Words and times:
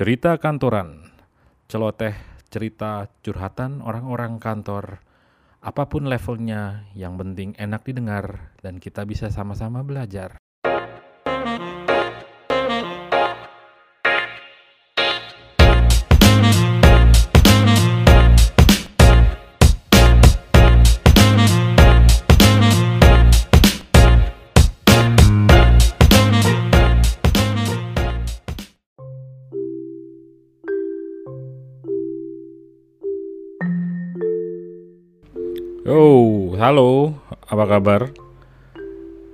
Cerita 0.00 0.40
kantoran, 0.40 1.12
celoteh 1.68 2.16
cerita 2.48 3.12
curhatan 3.20 3.84
orang-orang 3.84 4.40
kantor, 4.40 5.04
apa 5.60 5.92
pun 5.92 6.08
levelnya, 6.08 6.88
yang 6.96 7.20
penting 7.20 7.52
enak 7.60 7.84
didengar 7.84 8.56
dan 8.64 8.80
kita 8.80 9.04
bisa 9.04 9.28
sama-sama 9.28 9.84
belajar. 9.84 10.39
Halo, 36.60 37.16
apa 37.48 37.64
kabar? 37.64 38.12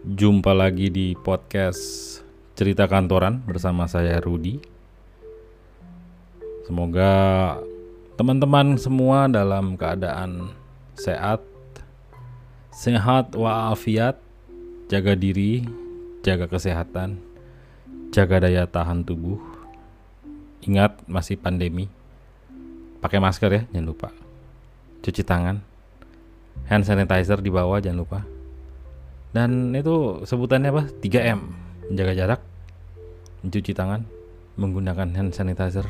Jumpa 0.07 0.55
lagi 0.55 0.95
di 0.95 1.19
podcast 1.19 2.23
Cerita 2.55 2.87
Kantoran 2.87 3.43
bersama 3.43 3.91
saya 3.91 4.23
Rudi. 4.23 4.63
Semoga 6.71 7.11
teman-teman 8.15 8.79
semua 8.79 9.27
dalam 9.27 9.75
keadaan 9.75 10.55
sehat, 10.95 11.43
sehat 12.71 13.35
walafiat, 13.35 14.23
jaga 14.87 15.19
diri, 15.19 15.67
jaga 16.23 16.47
kesehatan, 16.47 17.19
jaga 18.15 18.47
daya 18.47 18.71
tahan 18.71 19.03
tubuh. 19.03 19.43
Ingat 20.63 21.03
masih 21.11 21.35
pandemi. 21.35 21.91
Pakai 23.03 23.19
masker 23.19 23.51
ya, 23.51 23.63
jangan 23.75 23.91
lupa. 23.91 24.15
Cuci 25.03 25.27
tangan 25.27 25.75
hand 26.65 26.85
sanitizer 26.89 27.39
di 27.45 27.53
bawah 27.53 27.79
jangan 27.79 28.01
lupa. 28.01 28.21
Dan 29.37 29.77
itu 29.77 30.25
sebutannya 30.25 30.73
apa? 30.73 30.85
3M 31.05 31.41
menjaga 31.93 32.15
jarak 32.17 32.41
mencuci 33.45 33.77
tangan 33.77 34.03
menggunakan 34.57 35.13
hand 35.13 35.37
sanitizer 35.37 35.85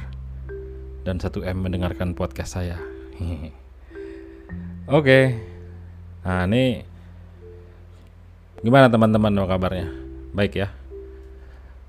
dan 1.06 1.22
1M 1.22 1.56
mendengarkan 1.62 2.12
podcast 2.19 2.59
saya. 2.59 2.77
Oke. 4.91 5.39
Nah 6.27 6.42
ini 6.50 6.83
gimana 8.61 8.91
teman-teman 8.91 9.31
apa 9.39 9.47
kabarnya? 9.55 9.89
Baik 10.34 10.53
ya? 10.67 10.69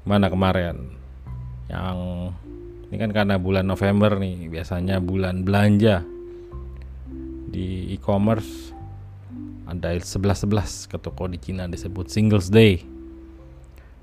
Mana 0.05 0.30
kemarin? 0.30 0.94
Yang 1.67 1.98
ini 2.88 2.95
kan 2.95 3.11
karena 3.11 3.36
bulan 3.36 3.67
November 3.67 4.16
nih 4.16 4.48
biasanya 4.48 5.03
bulan 5.03 5.44
belanja 5.44 6.05
di 7.48 7.95
e-commerce. 7.95 8.76
Ada 9.67 10.00
11-11 10.00 10.88
ke 10.88 10.98
toko 11.00 11.28
di 11.28 11.36
Cina 11.40 11.67
disebut 11.67 12.08
Singles 12.08 12.48
Day. 12.48 12.84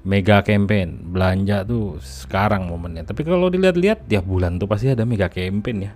Mega 0.04 0.44
campaign. 0.44 1.12
Belanja 1.12 1.64
tuh 1.64 1.96
sekarang 2.00 2.68
momennya. 2.68 3.08
Tapi 3.08 3.24
kalau 3.24 3.48
dilihat-lihat 3.48 4.04
tiap 4.04 4.28
bulan 4.28 4.60
tuh 4.60 4.68
pasti 4.68 4.92
ada 4.92 5.08
mega 5.08 5.32
campaign 5.32 5.88
ya. 5.88 5.92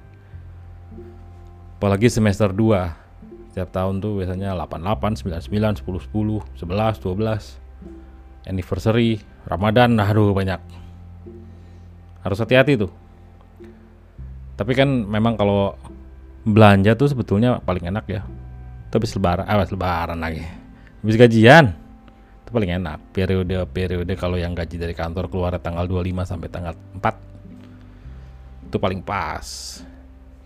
Apalagi 1.77 2.09
semester 2.09 2.49
2 2.51 3.53
setiap 3.53 3.75
tahun 3.75 3.99
tuh 3.99 4.23
biasanya 4.23 4.55
88, 4.55 5.27
99, 5.27 5.83
10, 5.83 5.83
10, 5.83 6.47
11, 6.63 7.03
12 7.03 8.49
anniversary, 8.49 9.21
Ramadan, 9.45 9.99
aduh 10.01 10.33
banyak. 10.33 10.63
Harus 12.25 12.39
hati-hati 12.39 12.81
tuh. 12.81 12.93
Tapi 14.55 14.73
kan 14.79 14.87
memang 14.87 15.35
kalau 15.35 15.75
belanja 16.47 16.95
tuh 16.95 17.11
sebetulnya 17.11 17.59
paling 17.63 17.89
enak 17.89 18.05
ya. 18.07 18.23
Tapi 18.89 19.05
lebaran 19.05 19.45
ah 19.45 19.57
lebaran 19.59 20.19
lagi. 20.19 20.43
Habis 21.03 21.17
gajian 21.17 21.75
itu 22.45 22.51
paling 22.51 22.71
enak. 22.81 22.99
Periode 23.13 23.69
periode 23.69 24.13
kalau 24.17 24.41
yang 24.41 24.57
gaji 24.57 24.81
dari 24.81 24.97
kantor 24.97 25.29
keluar 25.29 25.57
tanggal 25.61 25.85
25 25.85 26.25
sampai 26.25 26.49
tanggal 26.49 26.75
4 26.97 28.69
itu 28.69 28.77
paling 28.77 29.01
pas. 29.01 29.81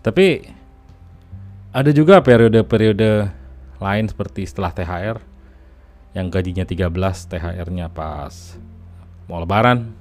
Tapi 0.03 0.43
ada 1.73 1.91
juga 1.95 2.19
periode-periode 2.19 3.31
lain 3.81 4.05
seperti 4.07 4.47
setelah 4.47 4.71
THR 4.71 5.17
yang 6.13 6.29
gajinya 6.29 6.63
13 6.63 6.87
THR-nya 7.31 7.87
pas 7.91 8.55
mau 9.25 9.39
lebaran. 9.39 9.95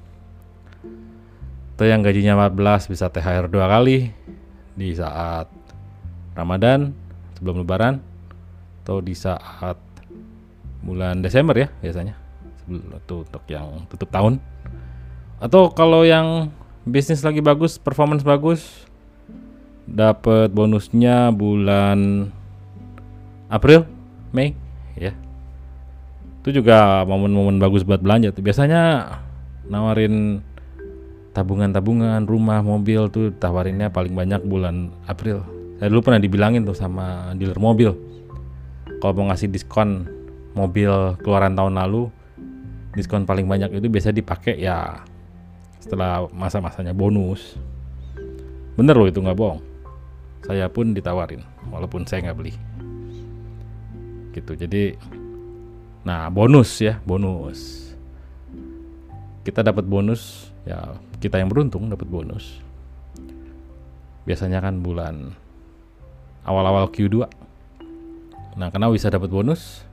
Atau 1.72 1.86
yang 1.88 2.04
gajinya 2.04 2.36
14 2.50 2.92
bisa 2.92 3.08
THR 3.10 3.48
dua 3.48 3.66
kali 3.66 4.12
di 4.76 4.92
saat 4.94 5.48
Ramadan 6.32 6.96
sebelum 7.36 7.64
lebaran 7.64 8.00
atau 8.82 8.98
di 8.98 9.14
saat 9.14 9.76
bulan 10.82 11.22
Desember 11.22 11.54
ya 11.54 11.68
biasanya. 11.80 12.14
Itu 12.66 13.26
untuk 13.26 13.44
yang 13.50 13.86
tutup 13.90 14.08
tahun. 14.10 14.42
Atau 15.42 15.74
kalau 15.74 16.06
yang 16.06 16.50
bisnis 16.86 17.22
lagi 17.22 17.42
bagus 17.42 17.78
performance 17.78 18.26
bagus 18.26 18.86
dapat 19.86 20.50
bonusnya 20.54 21.30
bulan 21.34 22.30
April 23.50 23.86
Mei 24.30 24.54
ya. 24.96 25.12
Itu 26.42 26.50
juga 26.50 27.06
momen-momen 27.06 27.62
bagus 27.62 27.86
buat 27.86 28.02
belanja 28.02 28.34
tuh. 28.34 28.42
Biasanya 28.42 29.14
nawarin 29.68 30.42
tabungan-tabungan 31.32 32.26
rumah 32.26 32.60
mobil 32.60 33.08
tuh 33.08 33.30
tawarinnya 33.36 33.88
paling 33.94 34.12
banyak 34.12 34.42
bulan 34.44 34.90
April 35.06 35.61
saya 35.82 35.90
dulu 35.90 36.06
pernah 36.06 36.22
dibilangin 36.22 36.62
tuh 36.62 36.78
sama 36.78 37.34
dealer 37.34 37.58
mobil 37.58 37.90
kalau 39.02 39.18
mau 39.18 39.34
ngasih 39.34 39.50
diskon 39.50 40.06
mobil 40.54 41.18
keluaran 41.26 41.58
tahun 41.58 41.74
lalu 41.74 42.06
diskon 42.94 43.26
paling 43.26 43.50
banyak 43.50 43.74
itu 43.74 43.90
biasa 43.90 44.14
dipakai 44.14 44.62
ya 44.62 45.02
setelah 45.82 46.30
masa-masanya 46.30 46.94
bonus. 46.94 47.58
Bener 48.78 48.94
loh 48.94 49.10
itu 49.10 49.18
nggak 49.18 49.34
bohong. 49.34 49.58
Saya 50.46 50.70
pun 50.70 50.94
ditawarin 50.94 51.42
walaupun 51.66 52.06
saya 52.06 52.30
nggak 52.30 52.38
beli. 52.38 52.54
Gitu 54.38 54.54
jadi 54.54 54.94
nah 56.06 56.30
bonus 56.30 56.78
ya 56.78 57.02
bonus. 57.02 57.90
Kita 59.42 59.66
dapat 59.66 59.82
bonus 59.82 60.54
ya 60.62 60.94
kita 61.18 61.42
yang 61.42 61.50
beruntung 61.50 61.90
dapat 61.90 62.06
bonus. 62.06 62.62
Biasanya 64.22 64.62
kan 64.62 64.78
bulan 64.78 65.34
awal-awal 66.42 66.90
Q2 66.90 67.42
Nah, 68.52 68.68
karena 68.68 68.92
bisa 68.92 69.08
dapat 69.08 69.32
bonus, 69.32 69.84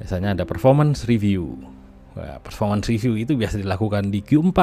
biasanya 0.00 0.32
ada 0.32 0.44
performance 0.48 1.04
review. 1.04 1.60
Nah, 2.16 2.40
performance 2.40 2.88
review 2.88 3.20
itu 3.20 3.36
biasa 3.36 3.60
dilakukan 3.60 4.08
di 4.08 4.24
Q4. 4.24 4.60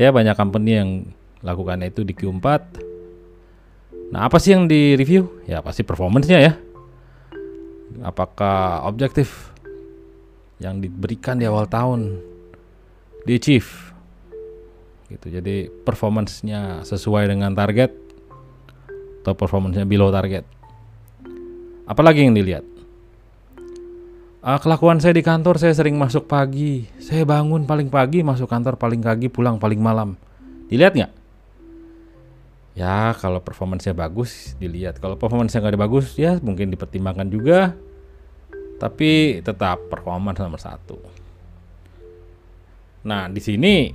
Ya, 0.00 0.10
banyak 0.10 0.34
company 0.34 0.70
yang 0.74 0.90
lakukannya 1.44 1.92
itu 1.92 2.02
di 2.02 2.16
Q4. 2.16 2.46
Nah, 4.10 4.26
apa 4.26 4.42
sih 4.42 4.56
yang 4.56 4.66
di 4.66 4.98
review? 4.98 5.30
Ya, 5.46 5.62
pasti 5.62 5.86
performance-nya 5.86 6.38
ya. 6.42 6.52
Apakah 8.02 8.82
objektif 8.88 9.54
yang 10.58 10.82
diberikan 10.82 11.38
di 11.38 11.46
awal 11.46 11.70
tahun 11.70 12.18
di 13.22 13.38
achieve? 13.38 13.70
Gitu. 15.12 15.28
Jadi, 15.30 15.70
performance-nya 15.86 16.82
sesuai 16.82 17.30
dengan 17.30 17.54
target 17.54 18.01
atau 19.22 19.38
performance-nya 19.38 19.86
below 19.86 20.10
target. 20.10 20.42
Apalagi 21.86 22.26
yang 22.26 22.34
dilihat? 22.34 22.66
Uh, 24.42 24.58
kelakuan 24.58 24.98
saya 24.98 25.14
di 25.14 25.22
kantor 25.22 25.54
saya 25.62 25.70
sering 25.70 25.94
masuk 25.94 26.26
pagi. 26.26 26.90
Saya 26.98 27.22
bangun 27.22 27.62
paling 27.62 27.86
pagi, 27.86 28.26
masuk 28.26 28.50
kantor 28.50 28.74
paling 28.74 28.98
pagi, 28.98 29.30
pulang 29.30 29.62
paling 29.62 29.78
malam. 29.78 30.18
Dilihat 30.66 30.98
nggak? 30.98 31.12
Ya 32.74 33.14
kalau 33.22 33.38
performanya 33.38 33.94
bagus 33.94 34.58
dilihat. 34.58 34.98
Kalau 34.98 35.14
performanya 35.14 35.52
nggak 35.52 35.78
bagus 35.78 36.18
ya 36.18 36.42
mungkin 36.42 36.74
dipertimbangkan 36.74 37.28
juga. 37.30 37.78
Tapi 38.82 39.38
tetap 39.46 39.86
performance 39.86 40.42
nomor 40.42 40.58
satu. 40.58 40.98
Nah 43.06 43.30
di 43.30 43.38
sini 43.38 43.94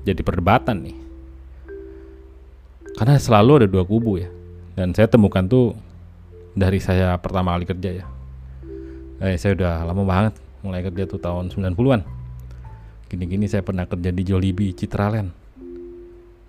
jadi 0.00 0.22
perdebatan 0.24 0.80
nih. 0.80 1.01
Karena 2.96 3.16
selalu 3.16 3.64
ada 3.64 3.68
dua 3.68 3.84
kubu 3.84 4.20
ya. 4.20 4.28
Dan 4.76 4.92
saya 4.96 5.08
temukan 5.08 5.44
tuh 5.44 5.76
dari 6.52 6.80
saya 6.80 7.16
pertama 7.20 7.56
kali 7.56 7.64
kerja 7.68 7.90
ya. 8.02 8.06
Eh, 9.22 9.36
saya 9.38 9.54
udah 9.56 9.86
lama 9.86 10.02
banget 10.04 10.34
mulai 10.62 10.82
kerja 10.82 11.08
tuh 11.08 11.20
tahun 11.20 11.50
90-an. 11.50 12.02
Gini-gini 13.08 13.44
saya 13.48 13.60
pernah 13.60 13.84
kerja 13.84 14.08
di 14.08 14.22
Jollibee 14.24 14.72
Citraland. 14.72 15.30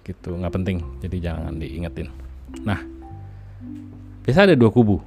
Gitu, 0.03 0.29
nggak 0.35 0.53
penting. 0.53 0.77
Jadi 0.99 1.17
jangan 1.19 1.53
diingetin. 1.59 2.07
Nah, 2.63 2.79
biasa 4.23 4.47
ada 4.47 4.55
dua 4.55 4.71
kubu. 4.71 4.99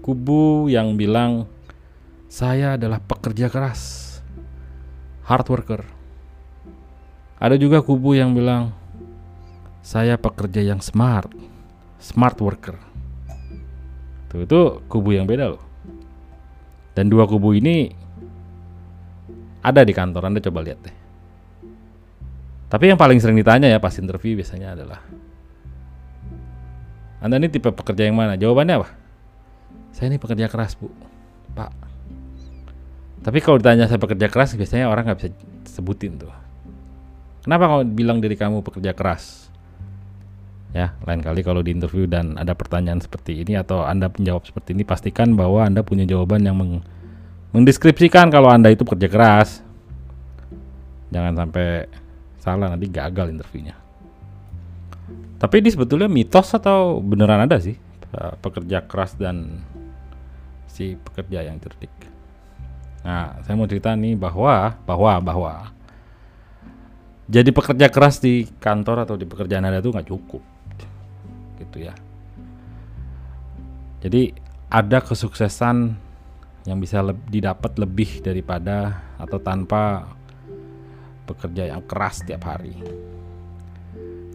Kubu 0.00 0.70
yang 0.70 0.94
bilang 0.94 1.50
saya 2.26 2.74
adalah 2.78 2.98
pekerja 3.02 3.50
keras, 3.50 3.80
hard 5.26 5.46
worker. 5.50 5.82
Ada 7.36 7.58
juga 7.60 7.82
kubu 7.84 8.16
yang 8.16 8.32
bilang 8.32 8.72
saya 9.86 10.18
pekerja 10.18 10.66
yang 10.66 10.82
smart, 10.82 11.30
smart 12.02 12.34
worker. 12.42 12.74
Tuh 14.26 14.42
itu 14.42 14.82
kubu 14.90 15.14
yang 15.14 15.30
beda 15.30 15.54
loh. 15.54 15.62
Dan 16.98 17.06
dua 17.06 17.30
kubu 17.30 17.54
ini 17.54 17.94
ada 19.62 19.86
di 19.86 19.94
kantor 19.94 20.26
Anda 20.26 20.42
coba 20.42 20.66
lihat 20.66 20.82
deh. 20.82 20.96
Tapi 22.66 22.90
yang 22.90 22.98
paling 22.98 23.22
sering 23.22 23.38
ditanya 23.38 23.70
ya 23.70 23.78
pas 23.78 23.94
interview 23.94 24.34
biasanya 24.34 24.74
adalah 24.74 24.98
Anda 27.22 27.38
ini 27.38 27.46
tipe 27.46 27.70
pekerja 27.70 28.10
yang 28.10 28.18
mana? 28.18 28.34
Jawabannya 28.34 28.82
apa? 28.82 28.90
Saya 29.94 30.10
ini 30.10 30.18
pekerja 30.18 30.50
keras 30.50 30.74
bu, 30.74 30.90
Pak. 31.54 31.70
Tapi 33.22 33.38
kalau 33.38 33.62
ditanya 33.62 33.86
saya 33.86 34.02
pekerja 34.02 34.26
keras 34.26 34.58
biasanya 34.58 34.90
orang 34.90 35.06
nggak 35.06 35.18
bisa 35.22 35.30
sebutin 35.78 36.18
tuh. 36.18 36.34
Kenapa 37.46 37.70
kalau 37.70 37.82
bilang 37.86 38.18
diri 38.18 38.34
kamu 38.34 38.66
pekerja 38.66 38.90
keras? 38.90 39.45
Ya, 40.76 40.92
lain 41.08 41.24
kali 41.24 41.40
kalau 41.40 41.64
di 41.64 41.72
interview 41.72 42.04
dan 42.04 42.36
ada 42.36 42.52
pertanyaan 42.52 43.00
seperti 43.00 43.40
ini 43.40 43.56
atau 43.56 43.80
Anda 43.80 44.12
menjawab 44.12 44.44
seperti 44.44 44.76
ini, 44.76 44.84
pastikan 44.84 45.32
bahwa 45.32 45.64
Anda 45.64 45.80
punya 45.80 46.04
jawaban 46.04 46.44
yang 46.44 46.52
meng 46.60 46.84
mendeskripsikan 47.56 48.28
kalau 48.28 48.52
Anda 48.52 48.68
itu 48.68 48.84
kerja 48.84 49.08
keras. 49.08 49.64
Jangan 51.08 51.32
sampai 51.32 51.88
salah 52.36 52.68
nanti 52.68 52.92
gagal 52.92 53.32
interviewnya. 53.32 53.72
Tapi 55.40 55.64
ini 55.64 55.72
sebetulnya 55.72 56.12
mitos 56.12 56.52
atau 56.52 57.00
beneran 57.00 57.48
ada 57.48 57.56
sih 57.56 57.80
pekerja 58.44 58.84
keras 58.84 59.16
dan 59.16 59.64
si 60.68 60.92
pekerja 61.00 61.40
yang 61.40 61.56
cerdik. 61.56 61.92
Nah, 63.00 63.40
saya 63.48 63.56
mau 63.56 63.64
cerita 63.64 63.96
nih 63.96 64.12
bahwa 64.12 64.76
bahwa 64.84 65.12
bahwa 65.24 65.52
jadi 67.32 67.48
pekerja 67.48 67.88
keras 67.88 68.20
di 68.20 68.44
kantor 68.60 69.08
atau 69.08 69.16
di 69.16 69.24
pekerjaan 69.24 69.64
Anda 69.64 69.80
itu 69.80 69.88
nggak 69.88 70.12
cukup. 70.12 70.55
Gitu 71.56 71.88
ya. 71.88 71.94
Jadi 74.04 74.32
ada 74.68 74.98
kesuksesan 75.00 75.96
yang 76.66 76.78
bisa 76.82 77.00
le 77.00 77.14
didapat 77.30 77.78
lebih 77.78 78.20
daripada 78.20 79.00
atau 79.16 79.38
tanpa 79.38 80.10
bekerja 81.26 81.70
yang 81.70 81.82
keras 81.86 82.22
setiap 82.22 82.46
hari. 82.50 82.74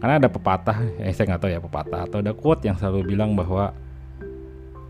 Karena 0.00 0.18
ada 0.18 0.28
pepatah, 0.32 0.82
eh 0.98 1.14
saya 1.14 1.30
nggak 1.30 1.40
tahu 1.46 1.52
ya 1.52 1.60
pepatah 1.62 2.00
atau 2.10 2.18
ada 2.18 2.32
quote 2.34 2.66
yang 2.66 2.74
selalu 2.74 3.14
bilang 3.14 3.38
bahwa 3.38 3.70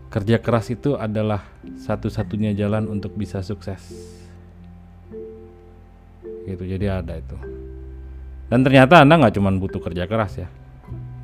kerja 0.09 0.41
keras 0.41 0.73
itu 0.73 0.97
adalah 0.97 1.45
satu-satunya 1.77 2.57
jalan 2.57 2.89
untuk 2.89 3.13
bisa 3.13 3.45
sukses. 3.45 3.93
Gitu, 6.43 6.63
jadi 6.65 6.99
ada 7.03 7.13
itu. 7.13 7.37
Dan 8.49 8.65
ternyata 8.65 9.05
Anda 9.05 9.21
nggak 9.21 9.35
cuma 9.37 9.53
butuh 9.53 9.79
kerja 9.79 10.09
keras 10.09 10.33
ya 10.41 10.49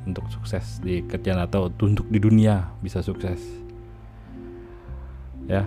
untuk 0.06 0.28
sukses 0.32 0.80
di 0.80 1.04
kerjaan 1.04 1.44
atau 1.44 1.68
untuk 1.68 2.08
di 2.08 2.18
dunia 2.20 2.70
bisa 2.80 3.04
sukses. 3.04 3.40
Ya, 5.50 5.66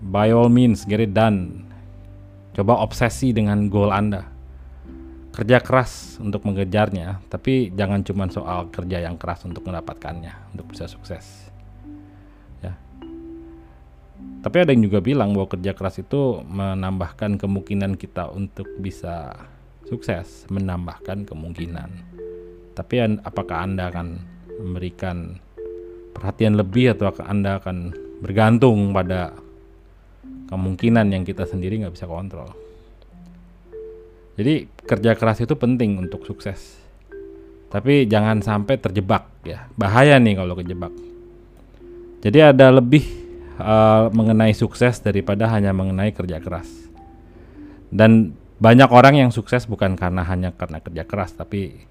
by 0.00 0.30
all 0.30 0.48
means 0.48 0.86
get 0.86 1.02
it 1.02 1.12
done. 1.12 1.66
Coba 2.54 2.80
obsesi 2.82 3.30
dengan 3.30 3.70
goal 3.70 3.94
Anda 3.94 4.38
kerja 5.38 5.62
keras 5.62 6.18
untuk 6.18 6.42
mengejarnya, 6.50 7.22
tapi 7.30 7.70
jangan 7.70 8.02
cuma 8.02 8.26
soal 8.26 8.74
kerja 8.74 9.06
yang 9.06 9.14
keras 9.14 9.46
untuk 9.46 9.62
mendapatkannya, 9.70 10.34
untuk 10.50 10.66
bisa 10.74 10.90
sukses. 10.90 11.46
Ya. 12.58 12.74
Tapi 14.42 14.56
ada 14.66 14.74
yang 14.74 14.82
juga 14.82 14.98
bilang 14.98 15.38
bahwa 15.38 15.46
kerja 15.46 15.78
keras 15.78 16.02
itu 16.02 16.42
menambahkan 16.42 17.38
kemungkinan 17.38 17.94
kita 17.94 18.34
untuk 18.34 18.66
bisa 18.82 19.38
sukses, 19.86 20.42
menambahkan 20.50 21.22
kemungkinan. 21.22 22.07
Tapi 22.78 23.02
apakah 23.26 23.66
Anda 23.66 23.90
akan 23.90 24.06
memberikan 24.62 25.34
perhatian 26.14 26.54
lebih 26.54 26.94
atau 26.94 27.10
Anda 27.26 27.58
akan 27.58 27.90
bergantung 28.22 28.94
pada 28.94 29.34
kemungkinan 30.46 31.10
yang 31.10 31.26
kita 31.26 31.42
sendiri 31.42 31.82
nggak 31.82 31.98
bisa 31.98 32.06
kontrol? 32.06 32.54
Jadi 34.38 34.70
kerja 34.86 35.18
keras 35.18 35.42
itu 35.42 35.58
penting 35.58 35.98
untuk 35.98 36.22
sukses. 36.22 36.78
Tapi 37.66 38.06
jangan 38.06 38.38
sampai 38.38 38.78
terjebak 38.78 39.26
ya. 39.42 39.66
Bahaya 39.74 40.14
nih 40.22 40.38
kalau 40.38 40.54
kejebak. 40.54 40.94
Jadi 42.22 42.38
ada 42.38 42.70
lebih 42.70 43.02
uh, 43.58 44.06
mengenai 44.14 44.54
sukses 44.54 45.02
daripada 45.02 45.50
hanya 45.50 45.74
mengenai 45.74 46.14
kerja 46.14 46.38
keras. 46.38 46.70
Dan 47.90 48.38
banyak 48.62 48.90
orang 48.94 49.18
yang 49.26 49.30
sukses 49.34 49.66
bukan 49.66 49.98
karena 49.98 50.22
hanya 50.22 50.54
karena 50.54 50.78
kerja 50.78 51.02
keras, 51.02 51.34
tapi 51.34 51.88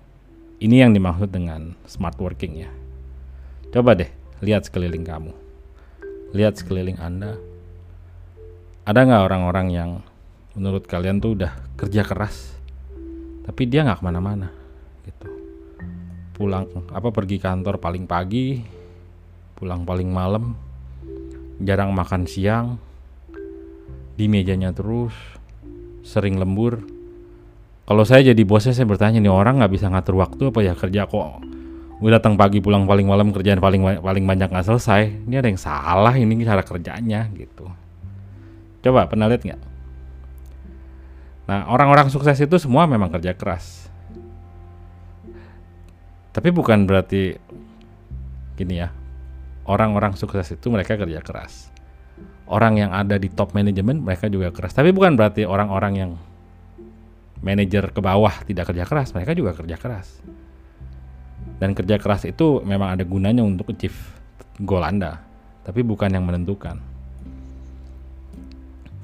ini 0.57 0.81
yang 0.81 0.93
dimaksud 0.93 1.29
dengan 1.29 1.77
smart 1.85 2.17
working 2.17 2.65
ya. 2.65 2.71
Coba 3.73 3.93
deh 3.93 4.09
lihat 4.41 4.65
sekeliling 4.65 5.05
kamu. 5.05 5.33
Lihat 6.33 6.59
sekeliling 6.59 6.97
Anda. 6.97 7.37
Ada 8.87 8.99
nggak 9.03 9.23
orang-orang 9.27 9.67
yang 9.69 9.91
menurut 10.57 10.89
kalian 10.89 11.21
tuh 11.21 11.37
udah 11.37 11.53
kerja 11.77 12.01
keras 12.01 12.57
tapi 13.45 13.69
dia 13.69 13.85
nggak 13.85 14.01
ke 14.01 14.05
mana-mana 14.09 14.49
gitu 15.05 15.29
pulang 16.33 16.65
apa 16.89 17.13
pergi 17.13 17.37
kantor 17.37 17.77
paling 17.77 18.09
pagi 18.09 18.65
pulang 19.53 19.85
paling 19.85 20.09
malam 20.09 20.57
jarang 21.61 21.93
makan 21.93 22.25
siang 22.25 22.81
di 24.17 24.25
mejanya 24.25 24.73
terus 24.73 25.13
sering 26.01 26.41
lembur 26.41 26.81
kalau 27.87 28.03
saya 28.03 28.35
jadi 28.35 28.43
bosnya 28.43 28.75
saya 28.75 28.83
bertanya 28.83 29.23
nih 29.23 29.31
orang 29.31 29.63
nggak 29.63 29.71
bisa 29.71 29.87
ngatur 29.87 30.19
waktu 30.19 30.51
apa 30.51 30.59
ya 30.59 30.73
kerja 30.75 31.07
kok 31.07 31.41
gue 31.97 32.11
datang 32.13 32.37
pagi 32.37 32.61
pulang 32.61 32.85
paling 32.85 33.07
malam 33.07 33.33
kerjaan 33.33 33.57
paling 33.57 33.81
paling 34.03 34.23
banyak 34.27 34.51
nggak 34.51 34.67
selesai 34.67 35.25
ini 35.25 35.39
ada 35.39 35.47
yang 35.49 35.57
salah 35.57 36.13
ini 36.13 36.43
cara 36.45 36.61
kerjanya 36.61 37.25
gitu 37.33 37.65
coba 38.83 39.09
pernah 39.09 39.25
lihat 39.31 39.41
nggak 39.41 39.61
Nah, 41.47 41.63
orang-orang 41.71 42.11
sukses 42.11 42.35
itu 42.43 42.59
semua 42.59 42.83
memang 42.83 43.07
kerja 43.07 43.31
keras. 43.31 43.87
Tapi 46.35 46.51
bukan 46.51 46.83
berarti 46.83 47.39
gini 48.59 48.83
ya. 48.83 48.91
Orang-orang 49.63 50.19
sukses 50.19 50.51
itu 50.51 50.67
mereka 50.67 50.99
kerja 50.99 51.23
keras. 51.23 51.71
Orang 52.51 52.75
yang 52.75 52.91
ada 52.91 53.15
di 53.15 53.31
top 53.31 53.55
manajemen 53.55 54.03
mereka 54.03 54.27
juga 54.27 54.51
keras. 54.51 54.75
Tapi 54.75 54.91
bukan 54.91 55.15
berarti 55.15 55.47
orang-orang 55.47 55.93
yang 55.95 56.11
manajer 57.41 57.93
ke 57.93 58.01
bawah 58.01 58.33
tidak 58.45 58.73
kerja 58.73 58.85
keras, 58.85 59.13
mereka 59.13 59.37
juga 59.37 59.53
kerja 59.53 59.77
keras. 59.77 60.07
Dan 61.57 61.73
kerja 61.73 61.97
keras 61.97 62.25
itu 62.29 62.61
memang 62.61 62.97
ada 62.97 63.03
gunanya 63.05 63.41
untuk 63.41 63.73
achieve 63.73 63.97
goal 64.61 64.85
Anda, 64.85 65.21
tapi 65.65 65.81
bukan 65.81 66.13
yang 66.13 66.25
menentukan. 66.25 66.77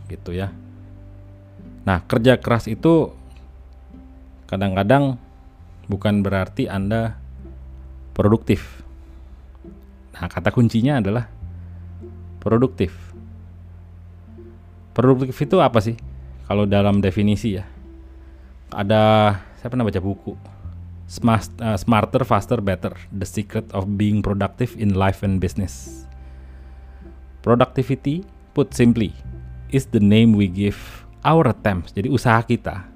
Gitu 0.10 0.38
ya. 0.38 0.54
Nah, 1.84 2.00
kerja 2.06 2.38
keras 2.38 2.70
itu 2.70 3.12
kadang-kadang 4.46 5.18
bukan 5.90 6.22
berarti 6.22 6.70
Anda 6.70 7.18
produktif. 8.14 8.86
Nah, 10.14 10.30
kata 10.30 10.54
kuncinya 10.54 11.02
adalah 11.02 11.26
produktif. 12.38 12.94
Produktif 14.94 15.34
itu 15.42 15.58
apa 15.58 15.82
sih? 15.82 15.98
Kalau 16.46 16.70
dalam 16.70 17.02
definisi 17.02 17.58
ya. 17.58 17.66
Ada 18.74 19.02
saya 19.62 19.70
pernah 19.70 19.86
baca 19.86 20.02
buku 20.02 20.34
Smart, 21.06 21.46
uh, 21.62 21.78
Smarter, 21.78 22.26
Faster, 22.26 22.58
Better: 22.58 22.98
The 23.14 23.28
Secret 23.28 23.70
of 23.70 23.86
Being 24.02 24.26
Productive 24.26 24.74
in 24.82 24.98
Life 24.98 25.22
and 25.22 25.38
Business. 25.38 26.04
Productivity, 27.46 28.26
put 28.58 28.74
simply, 28.74 29.14
is 29.70 29.86
the 29.94 30.02
name 30.02 30.34
we 30.34 30.50
give 30.50 31.06
our 31.22 31.48
attempts, 31.52 31.94
jadi 31.94 32.10
usaha 32.10 32.40
kita 32.44 32.88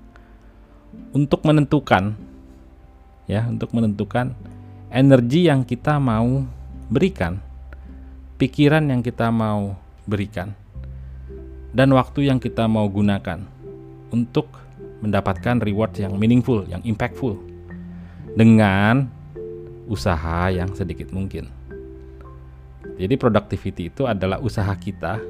untuk 1.12 1.44
menentukan 1.44 2.16
ya, 3.28 3.46
untuk 3.46 3.72
menentukan 3.76 4.34
energi 4.90 5.48
yang 5.52 5.68
kita 5.68 6.00
mau 6.00 6.48
berikan, 6.88 7.44
pikiran 8.40 8.88
yang 8.88 9.04
kita 9.04 9.30
mau 9.30 9.76
berikan 10.08 10.56
dan 11.76 11.92
waktu 11.92 12.32
yang 12.32 12.40
kita 12.40 12.66
mau 12.66 12.88
gunakan 12.88 13.44
untuk 14.10 14.48
mendapatkan 15.02 15.62
reward 15.62 15.94
yang 15.98 16.18
meaningful, 16.18 16.66
yang 16.66 16.82
impactful 16.82 17.38
dengan 18.34 19.10
usaha 19.88 20.52
yang 20.52 20.74
sedikit 20.74 21.10
mungkin. 21.14 21.50
Jadi 22.98 23.14
productivity 23.16 23.94
itu 23.94 24.10
adalah 24.10 24.42
usaha 24.42 24.70
kita 24.74 25.22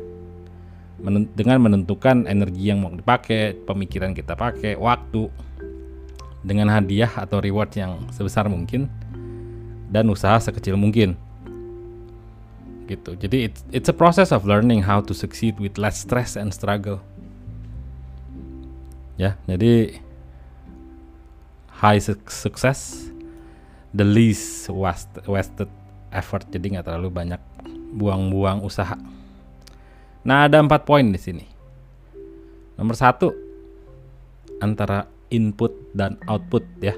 dengan 1.37 1.61
menentukan 1.61 2.25
energi 2.25 2.73
yang 2.73 2.81
mau 2.81 2.89
dipakai, 2.89 3.53
pemikiran 3.53 4.17
kita 4.17 4.33
pakai, 4.33 4.79
waktu 4.79 5.29
dengan 6.41 6.71
hadiah 6.71 7.11
atau 7.11 7.43
reward 7.43 7.69
yang 7.75 8.07
sebesar 8.09 8.47
mungkin 8.47 8.87
dan 9.91 10.07
usaha 10.07 10.39
sekecil 10.39 10.79
mungkin. 10.79 11.19
Gitu. 12.87 13.19
Jadi 13.19 13.51
it's, 13.51 13.61
it's 13.75 13.89
a 13.91 13.95
process 13.95 14.31
of 14.31 14.47
learning 14.47 14.79
how 14.87 15.03
to 15.03 15.11
succeed 15.11 15.59
with 15.59 15.75
less 15.75 15.99
stress 15.99 16.39
and 16.39 16.55
struggle. 16.55 17.03
Ya, 19.17 19.33
jadi 19.49 19.97
high 21.73 22.01
success 22.29 23.09
the 23.93 24.05
least 24.05 24.69
wasted 24.69 25.69
effort. 26.13 26.45
Jadi 26.53 26.77
nggak 26.77 26.85
terlalu 26.85 27.09
banyak 27.09 27.41
buang-buang 27.97 28.61
usaha. 28.61 28.93
Nah 30.21 30.45
ada 30.45 30.61
empat 30.61 30.85
poin 30.85 31.05
di 31.05 31.17
sini. 31.17 31.45
Nomor 32.77 32.93
satu 32.93 33.33
antara 34.61 35.09
input 35.33 35.73
dan 35.97 36.21
output 36.29 36.61
ya. 36.77 36.93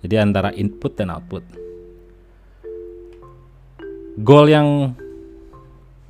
Jadi 0.00 0.14
antara 0.16 0.48
input 0.56 0.96
dan 0.96 1.12
output. 1.12 1.44
Goal 4.20 4.48
yang 4.48 4.96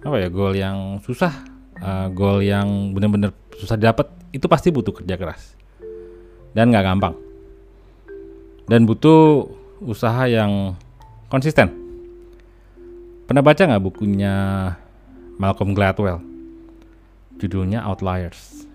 apa 0.00 0.16
ya 0.16 0.28
goal 0.32 0.56
yang 0.56 0.96
susah 1.04 1.44
uh, 1.84 2.08
goal 2.08 2.40
yang 2.40 2.96
benar-benar 2.96 3.36
susah 3.52 3.76
didapat 3.76 4.08
itu 4.30 4.46
pasti 4.46 4.70
butuh 4.70 4.94
kerja 4.94 5.18
keras 5.18 5.58
dan 6.54 6.70
nggak 6.70 6.86
gampang 6.86 7.14
dan 8.70 8.86
butuh 8.86 9.50
usaha 9.82 10.30
yang 10.30 10.78
konsisten. 11.26 11.74
Pernah 13.26 13.42
baca 13.42 13.62
nggak 13.66 13.82
bukunya 13.82 14.34
Malcolm 15.42 15.74
Gladwell? 15.74 16.22
Judulnya 17.42 17.82
Outliers. 17.82 18.68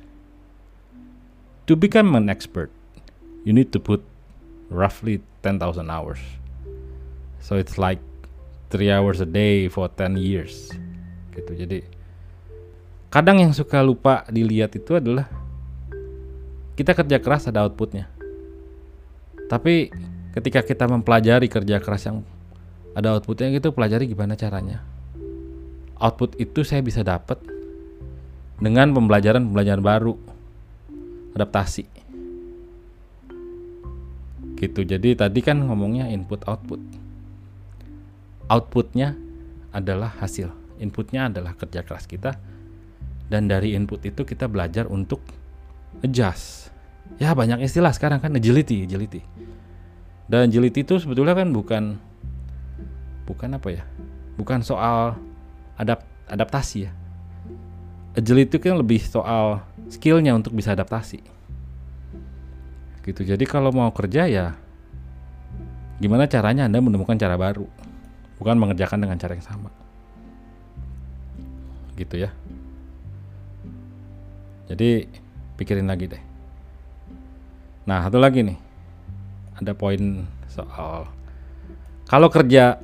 To 1.72 1.80
become 1.80 2.12
an 2.18 2.28
expert, 2.28 2.74
you 3.48 3.56
need 3.56 3.72
to 3.72 3.80
put 3.80 4.04
roughly 4.68 5.22
10,000 5.46 5.64
hours. 5.88 6.20
So 7.40 7.56
it's 7.56 7.78
like 7.78 8.02
3 8.74 8.90
hours 8.92 9.22
a 9.22 9.30
day 9.30 9.70
for 9.70 9.88
10 9.88 10.18
years. 10.18 10.74
Gitu. 11.32 11.52
Jadi 11.56 11.80
kadang 13.14 13.40
yang 13.40 13.54
suka 13.54 13.80
lupa 13.80 14.26
dilihat 14.28 14.74
itu 14.76 14.98
adalah 14.98 15.30
kita 16.76 16.92
kerja 16.92 17.18
keras 17.24 17.48
ada 17.48 17.64
outputnya. 17.64 18.12
Tapi 19.48 19.90
ketika 20.36 20.62
kita 20.62 20.86
mempelajari 20.92 21.48
kerja 21.48 21.80
keras 21.80 22.08
yang 22.08 22.28
ada 22.96 23.16
outputnya 23.16 23.52
gitu 23.56 23.72
pelajari 23.72 24.12
gimana 24.12 24.36
caranya. 24.36 24.84
Output 25.96 26.36
itu 26.40 26.68
saya 26.68 26.84
bisa 26.84 27.04
dapat 27.04 27.40
dengan 28.60 28.92
pembelajaran 28.92 29.48
pembelajaran 29.48 29.84
baru 29.84 30.14
adaptasi. 31.36 31.88
Gitu. 34.56 34.82
Jadi 34.88 35.20
tadi 35.20 35.40
kan 35.44 35.60
ngomongnya 35.68 36.08
input 36.08 36.44
output 36.48 36.80
outputnya 38.48 39.16
adalah 39.76 40.16
hasil. 40.20 40.52
Inputnya 40.80 41.28
adalah 41.28 41.56
kerja 41.56 41.84
keras 41.84 42.08
kita. 42.08 42.36
Dan 43.26 43.50
dari 43.50 43.74
input 43.74 44.06
itu 44.06 44.22
kita 44.24 44.46
belajar 44.46 44.86
untuk 44.88 45.20
adjust 46.04 46.74
ya 47.22 47.32
banyak 47.32 47.64
istilah 47.64 47.94
sekarang 47.94 48.20
kan 48.20 48.34
agility 48.36 48.84
agility 48.84 49.24
dan 50.26 50.50
agility 50.50 50.82
itu 50.82 50.98
sebetulnya 50.98 51.38
kan 51.38 51.54
bukan 51.54 51.84
bukan 53.30 53.50
apa 53.58 53.70
ya? 53.74 53.84
Bukan 54.38 54.66
soal 54.66 55.18
adapt 55.78 56.06
adaptasi 56.26 56.90
ya. 56.90 56.92
Agility 58.18 58.58
itu 58.58 58.58
kan 58.58 58.80
lebih 58.80 59.02
soal 59.06 59.62
skillnya 59.92 60.34
untuk 60.34 60.58
bisa 60.58 60.74
adaptasi. 60.74 61.22
Gitu. 63.06 63.22
Jadi 63.22 63.46
kalau 63.46 63.70
mau 63.70 63.94
kerja 63.94 64.26
ya 64.26 64.58
gimana 66.02 66.26
caranya 66.26 66.66
Anda 66.66 66.82
menemukan 66.82 67.22
cara 67.22 67.38
baru, 67.38 67.70
bukan 68.42 68.58
mengerjakan 68.58 69.06
dengan 69.06 69.22
cara 69.22 69.38
yang 69.38 69.46
sama. 69.46 69.70
Gitu 71.94 72.18
ya. 72.18 72.34
Jadi 74.66 75.06
pikirin 75.56 75.88
lagi 75.88 76.12
deh. 76.12 76.24
Nah, 77.86 78.06
satu 78.06 78.18
lagi 78.18 78.44
nih. 78.44 78.58
Ada 79.56 79.72
poin 79.72 80.28
soal 80.52 81.16
kalau 82.06 82.30
kerja 82.30 82.78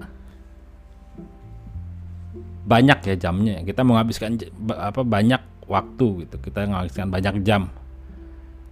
banyak 2.61 2.99
ya 3.05 3.15
jamnya 3.17 3.61
kita 3.61 3.85
menghabiskan 3.85 4.37
apa 4.73 5.01
banyak 5.05 5.41
waktu 5.69 6.25
gitu 6.25 6.35
kita 6.41 6.65
menghabiskan 6.65 7.07
banyak 7.13 7.45
jam. 7.45 7.69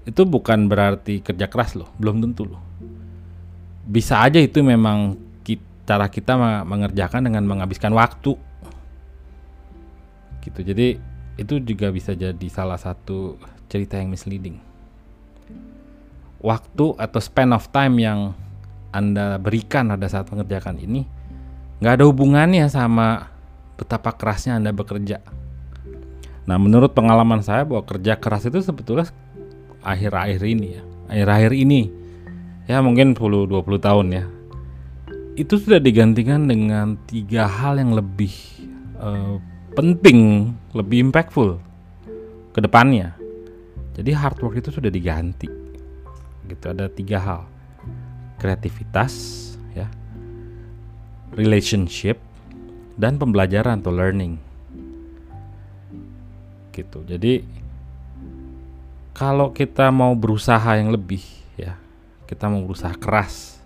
Itu 0.09 0.25
bukan 0.25 0.65
berarti 0.65 1.21
kerja 1.21 1.45
keras 1.45 1.77
loh 1.77 1.89
belum 2.01 2.25
tentu 2.25 2.49
loh. 2.49 2.61
Bisa 3.85 4.25
aja 4.25 4.41
itu 4.41 4.61
memang 4.65 5.29
cara 5.89 6.05
kita 6.05 6.37
mengerjakan 6.69 7.25
dengan 7.25 7.49
menghabiskan 7.49 7.93
waktu. 7.97 8.37
Gitu 10.45 10.59
jadi 10.61 11.01
itu 11.41 11.53
juga 11.65 11.89
bisa 11.89 12.13
jadi 12.13 12.47
salah 12.49 12.77
satu 12.77 13.41
cerita 13.69 13.95
yang 14.01 14.09
misleading 14.09 14.59
waktu 16.39 16.95
atau 16.95 17.19
span 17.19 17.51
of 17.55 17.67
time 17.69 17.99
yang 17.99 18.33
Anda 18.89 19.37
berikan 19.37 19.93
pada 19.93 20.07
saat 20.09 20.31
mengerjakan 20.33 20.81
ini 20.81 21.05
nggak 21.79 21.93
ada 21.99 22.05
hubungannya 22.07 22.65
sama 22.67 23.31
betapa 23.79 24.11
kerasnya 24.11 24.59
Anda 24.59 24.75
bekerja. 24.75 25.23
Nah, 26.43 26.57
menurut 26.59 26.91
pengalaman 26.91 27.39
saya 27.39 27.63
bahwa 27.63 27.87
kerja 27.87 28.19
keras 28.19 28.43
itu 28.49 28.59
sebetulnya 28.59 29.07
akhir-akhir 29.85 30.41
ini 30.43 30.67
ya. 30.75 30.83
Akhir-akhir 31.07 31.51
ini 31.55 31.81
ya 32.67 32.83
mungkin 32.83 33.15
10 33.15 33.47
20 33.47 33.79
tahun 33.79 34.07
ya. 34.11 34.25
Itu 35.39 35.55
sudah 35.55 35.79
digantikan 35.79 36.51
dengan 36.51 36.99
tiga 37.07 37.47
hal 37.47 37.79
yang 37.79 37.95
lebih 37.95 38.33
uh, 38.99 39.39
penting, 39.77 40.51
lebih 40.75 41.07
impactful 41.07 41.63
ke 42.51 42.59
depannya. 42.59 43.15
Jadi 43.99 44.15
hard 44.15 44.39
work 44.39 44.55
itu 44.63 44.71
sudah 44.71 44.87
diganti. 44.87 45.51
Gitu 46.47 46.65
ada 46.71 46.87
tiga 46.87 47.19
hal. 47.19 47.41
Kreativitas 48.39 49.13
ya. 49.75 49.91
Relationship 51.35 52.15
dan 52.95 53.19
pembelajaran 53.19 53.83
atau 53.83 53.91
learning. 53.91 54.39
Gitu. 56.71 57.03
Jadi 57.03 57.43
kalau 59.11 59.51
kita 59.51 59.91
mau 59.91 60.15
berusaha 60.15 60.79
yang 60.79 60.95
lebih 60.95 61.19
ya 61.59 61.75
kita 62.23 62.47
mau 62.47 62.63
berusaha 62.63 62.95
keras 62.95 63.59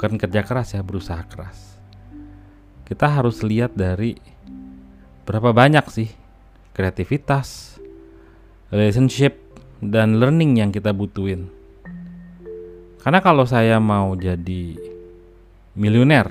bukan 0.00 0.16
kerja 0.16 0.40
keras 0.40 0.72
ya 0.72 0.80
berusaha 0.80 1.20
keras. 1.28 1.76
Kita 2.88 3.12
harus 3.12 3.44
lihat 3.44 3.76
dari 3.76 4.16
berapa 5.28 5.52
banyak 5.52 5.84
sih 5.92 6.08
kreativitas 6.72 7.76
relationship 8.72 9.45
dan 9.80 10.18
learning 10.20 10.60
yang 10.60 10.70
kita 10.72 10.92
butuhin 10.94 11.52
karena 13.06 13.22
kalau 13.22 13.46
saya 13.46 13.78
mau 13.78 14.18
jadi 14.18 14.74
miliuner, 15.78 16.26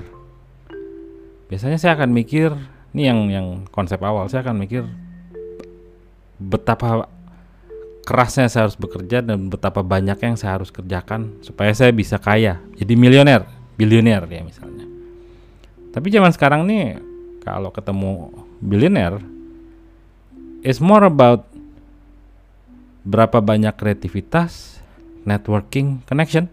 biasanya 1.48 1.80
saya 1.80 1.96
akan 1.96 2.12
mikir, 2.12 2.52
ini 2.92 3.08
yang 3.08 3.32
yang 3.32 3.46
konsep 3.72 3.96
awal, 4.04 4.28
saya 4.28 4.44
akan 4.44 4.60
mikir 4.60 4.84
betapa 6.36 7.08
kerasnya 8.04 8.52
saya 8.52 8.68
harus 8.68 8.76
bekerja 8.76 9.24
dan 9.24 9.48
betapa 9.48 9.80
banyak 9.80 10.20
yang 10.20 10.36
saya 10.36 10.60
harus 10.60 10.68
kerjakan 10.68 11.40
supaya 11.40 11.72
saya 11.72 11.96
bisa 11.96 12.20
kaya, 12.20 12.60
jadi 12.76 12.92
miliuner, 12.92 13.48
bilioner 13.80 14.28
ya 14.28 14.44
misalnya. 14.44 14.84
Tapi 15.96 16.12
zaman 16.12 16.28
sekarang 16.36 16.68
nih 16.68 17.00
kalau 17.40 17.72
ketemu 17.72 18.36
bilioner, 18.60 19.16
it's 20.60 20.76
more 20.76 21.08
about 21.08 21.48
berapa 23.06 23.38
banyak 23.38 23.78
kreativitas, 23.78 24.82
networking, 25.22 26.02
connection 26.10 26.50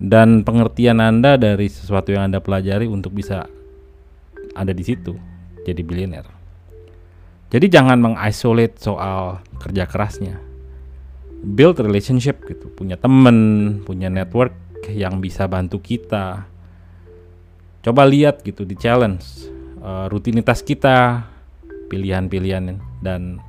dan 0.00 0.42
pengertian 0.48 0.98
Anda 0.98 1.36
dari 1.36 1.68
sesuatu 1.68 2.10
yang 2.10 2.32
Anda 2.32 2.40
pelajari 2.40 2.88
untuk 2.88 3.12
bisa 3.12 3.44
ada 4.56 4.72
di 4.72 4.80
situ 4.80 5.12
jadi 5.62 5.84
bilioner. 5.84 6.26
Jadi 7.52 7.68
jangan 7.68 8.00
mengisolate 8.00 8.80
soal 8.80 9.44
kerja 9.60 9.84
kerasnya. 9.84 10.40
Build 11.44 11.84
relationship 11.84 12.40
gitu, 12.48 12.72
punya 12.72 12.96
temen, 12.96 13.78
punya 13.84 14.08
network 14.08 14.56
yang 14.88 15.20
bisa 15.20 15.44
bantu 15.44 15.84
kita. 15.84 16.48
Coba 17.84 18.08
lihat 18.08 18.40
gitu 18.40 18.64
di 18.64 18.72
challenge 18.78 19.52
uh, 19.84 20.08
rutinitas 20.08 20.64
kita, 20.64 21.28
pilihan-pilihan 21.92 22.80
dan 23.04 23.42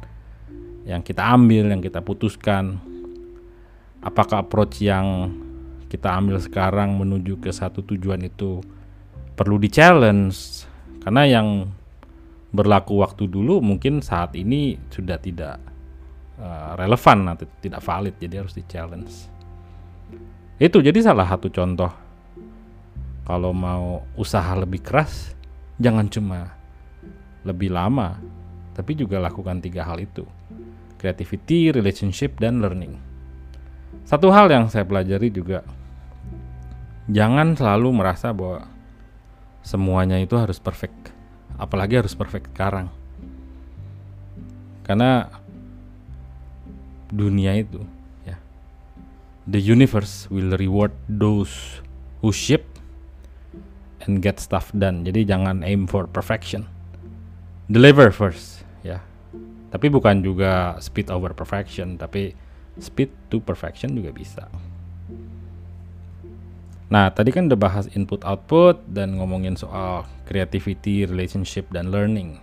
yang 0.83 1.01
kita 1.01 1.23
ambil, 1.23 1.71
yang 1.71 1.81
kita 1.83 2.03
putuskan. 2.03 2.79
Apakah 4.03 4.43
approach 4.43 4.83
yang 4.83 5.31
kita 5.87 6.11
ambil 6.11 6.41
sekarang 6.41 6.99
menuju 6.99 7.39
ke 7.39 7.53
satu 7.53 7.85
tujuan 7.85 8.25
itu 8.25 8.59
perlu 9.37 9.61
di 9.61 9.69
challenge 9.71 10.67
karena 11.05 11.23
yang 11.23 11.69
berlaku 12.49 12.99
waktu 12.99 13.29
dulu 13.29 13.61
mungkin 13.61 14.01
saat 14.01 14.33
ini 14.35 14.75
sudah 14.89 15.17
tidak 15.21 15.61
uh, 16.41 16.75
relevan 16.75 17.31
atau 17.31 17.45
tidak 17.61 17.81
valid 17.81 18.17
jadi 18.17 18.41
harus 18.41 18.57
di 18.57 18.65
challenge 18.65 19.33
itu 20.61 20.79
jadi 20.79 20.95
salah 21.01 21.25
satu 21.25 21.49
contoh. 21.49 21.89
Kalau 23.23 23.55
mau 23.55 24.03
usaha 24.19 24.51
lebih 24.53 24.83
keras 24.83 25.33
jangan 25.79 26.05
cuma 26.11 26.53
lebih 27.47 27.71
lama 27.71 28.19
tapi 28.75 28.95
juga 28.99 29.19
lakukan 29.19 29.63
tiga 29.63 29.87
hal 29.87 29.99
itu 29.99 30.27
creativity, 31.03 31.75
relationship, 31.75 32.39
dan 32.39 32.63
learning. 32.63 32.95
Satu 34.07 34.31
hal 34.31 34.47
yang 34.47 34.71
saya 34.71 34.87
pelajari 34.87 35.27
juga 35.27 35.67
jangan 37.11 37.59
selalu 37.59 37.91
merasa 37.91 38.31
bahwa 38.31 38.63
semuanya 39.59 40.15
itu 40.23 40.39
harus 40.39 40.63
perfect 40.63 41.11
apalagi 41.59 41.99
harus 41.99 42.15
perfect 42.15 42.55
sekarang. 42.55 42.87
Karena 44.87 45.27
dunia 47.11 47.55
itu 47.55 47.83
ya 48.23 48.39
the 49.47 49.59
universe 49.59 50.31
will 50.31 50.55
reward 50.55 50.95
those 51.11 51.83
who 52.23 52.31
ship 52.31 52.63
and 54.03 54.23
get 54.23 54.39
stuff 54.39 54.71
done. 54.75 55.03
Jadi 55.07 55.27
jangan 55.27 55.63
aim 55.67 55.87
for 55.87 56.07
perfection. 56.07 56.67
Deliver 57.71 58.11
first 58.11 58.52
tapi 59.73 59.89
bukan 59.89 60.21
juga 60.21 60.77
speed 60.77 61.09
over 61.09 61.33
perfection 61.33 61.97
tapi 61.97 62.37
speed 62.77 63.09
to 63.33 63.41
perfection 63.41 63.97
juga 63.97 64.13
bisa 64.13 64.45
Nah, 66.93 67.09
tadi 67.09 67.33
kan 67.33 67.49
udah 67.49 67.57
bahas 67.57 67.89
input 67.97 68.21
output 68.21 68.77
dan 68.85 69.17
ngomongin 69.17 69.57
soal 69.57 70.05
creativity, 70.29 71.09
relationship 71.09 71.65
dan 71.73 71.89
learning. 71.89 72.37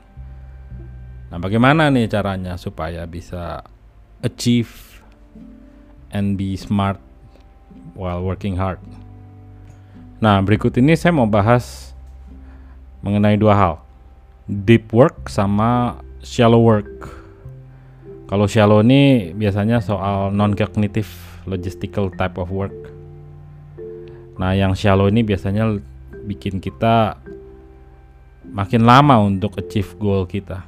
Nah, 1.31 1.39
bagaimana 1.39 1.87
nih 1.87 2.11
caranya 2.11 2.59
supaya 2.59 3.07
bisa 3.07 3.63
achieve 4.27 4.99
and 6.11 6.35
be 6.35 6.59
smart 6.59 6.99
while 7.95 8.27
working 8.27 8.59
hard? 8.59 8.83
Nah, 10.19 10.43
berikut 10.43 10.75
ini 10.83 10.99
saya 10.99 11.15
mau 11.15 11.31
bahas 11.31 11.95
mengenai 13.07 13.39
dua 13.39 13.55
hal. 13.55 13.75
Deep 14.51 14.91
work 14.91 15.31
sama 15.31 16.03
shallow 16.27 16.59
work. 16.59 17.20
Kalau 18.31 18.47
shallow 18.47 18.87
ini 18.87 19.35
biasanya 19.35 19.83
soal 19.83 20.31
non-cognitive 20.31 21.11
logistical 21.51 22.15
type 22.15 22.39
of 22.39 22.55
work 22.55 22.91
Nah, 24.41 24.57
yang 24.57 24.73
shallow 24.73 25.13
ini 25.13 25.21
biasanya 25.21 25.69
bikin 26.25 26.65
kita 26.65 27.21
makin 28.49 28.89
lama 28.89 29.21
untuk 29.21 29.61
achieve 29.61 29.93
goal 30.01 30.25
kita. 30.25 30.65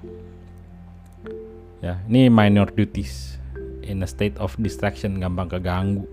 Ya, 1.81 1.97
ini 2.04 2.28
minor 2.28 2.69
duties 2.69 3.40
in 3.81 4.04
a 4.04 4.09
state 4.09 4.37
of 4.37 4.52
distraction 4.61 5.16
gampang 5.16 5.49
keganggu. 5.49 6.04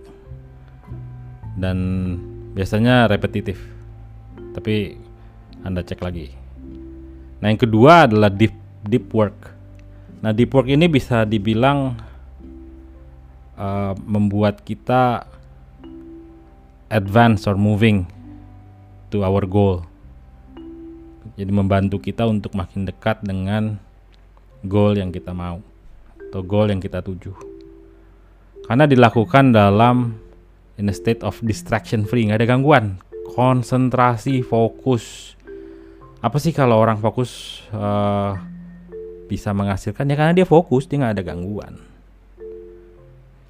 Dan 1.59 1.77
biasanya 2.55 3.11
repetitif. 3.11 3.59
Tapi 4.55 4.95
Anda 5.67 5.83
cek 5.83 5.99
lagi. 5.99 6.31
Nah, 7.43 7.51
yang 7.51 7.59
kedua 7.59 8.07
adalah 8.07 8.31
deep 8.31 8.55
deep 8.87 9.11
work. 9.11 9.58
Nah, 10.19 10.35
deep 10.35 10.51
work 10.51 10.67
ini 10.67 10.91
bisa 10.91 11.23
dibilang 11.23 11.95
uh, 13.55 13.95
membuat 14.03 14.67
kita 14.67 15.23
advance 16.91 17.47
or 17.47 17.55
moving 17.55 18.03
to 19.07 19.23
our 19.23 19.47
goal. 19.47 19.87
Jadi 21.39 21.51
membantu 21.55 22.03
kita 22.03 22.27
untuk 22.27 22.51
makin 22.51 22.83
dekat 22.83 23.23
dengan 23.23 23.79
goal 24.67 24.99
yang 24.99 25.13
kita 25.15 25.31
mau 25.31 25.63
atau 26.29 26.41
goal 26.43 26.67
yang 26.67 26.83
kita 26.83 26.99
tuju. 26.99 27.31
Karena 28.67 28.85
dilakukan 28.85 29.55
dalam 29.55 30.19
in 30.75 30.91
a 30.91 30.95
state 30.95 31.23
of 31.23 31.39
distraction 31.41 32.03
free, 32.03 32.27
nggak 32.27 32.43
ada 32.43 32.47
gangguan, 32.55 32.99
konsentrasi, 33.35 34.43
fokus. 34.43 35.35
Apa 36.19 36.37
sih 36.43 36.51
kalau 36.51 36.75
orang 36.75 36.99
fokus 36.99 37.63
uh, 37.71 38.35
bisa 39.29 39.53
menghasilkan 39.53 40.09
ya 40.09 40.17
karena 40.17 40.33
dia 40.33 40.49
fokus, 40.49 40.89
dia 40.89 40.97
nggak 40.97 41.13
ada 41.13 41.23
gangguan. 41.23 41.77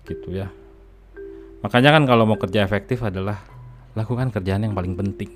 Gitu 0.04 0.36
ya. 0.36 0.52
Makanya 1.64 1.96
kan 1.96 2.04
kalau 2.04 2.28
mau 2.28 2.36
kerja 2.36 2.68
efektif 2.68 3.00
adalah 3.00 3.40
lakukan 3.96 4.32
kerjaan 4.36 4.68
yang 4.68 4.76
paling 4.76 5.00
penting. 5.00 5.32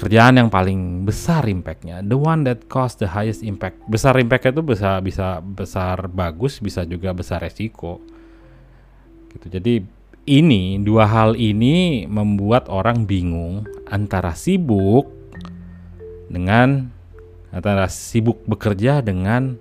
Kerjaan 0.00 0.40
yang 0.40 0.48
paling 0.48 1.04
besar 1.04 1.44
impactnya, 1.44 2.00
the 2.00 2.16
one 2.16 2.40
that 2.48 2.68
cost 2.72 3.00
the 3.04 3.08
highest 3.08 3.44
impact. 3.44 3.80
Besar 3.84 4.16
impact 4.16 4.48
itu 4.48 4.64
bisa 4.64 4.96
bisa 5.04 5.44
besar 5.44 6.08
bagus, 6.08 6.56
bisa 6.56 6.88
juga 6.88 7.12
besar 7.12 7.44
resiko. 7.44 8.00
Gitu. 9.28 9.60
Jadi 9.60 9.74
ini 10.24 10.80
dua 10.80 11.04
hal 11.04 11.36
ini 11.36 12.08
membuat 12.08 12.72
orang 12.72 13.04
bingung 13.04 13.68
antara 13.92 14.32
sibuk 14.32 15.08
dengan 16.32 16.88
antara 17.50 17.90
sibuk 17.90 18.42
bekerja 18.46 19.02
dengan 19.02 19.58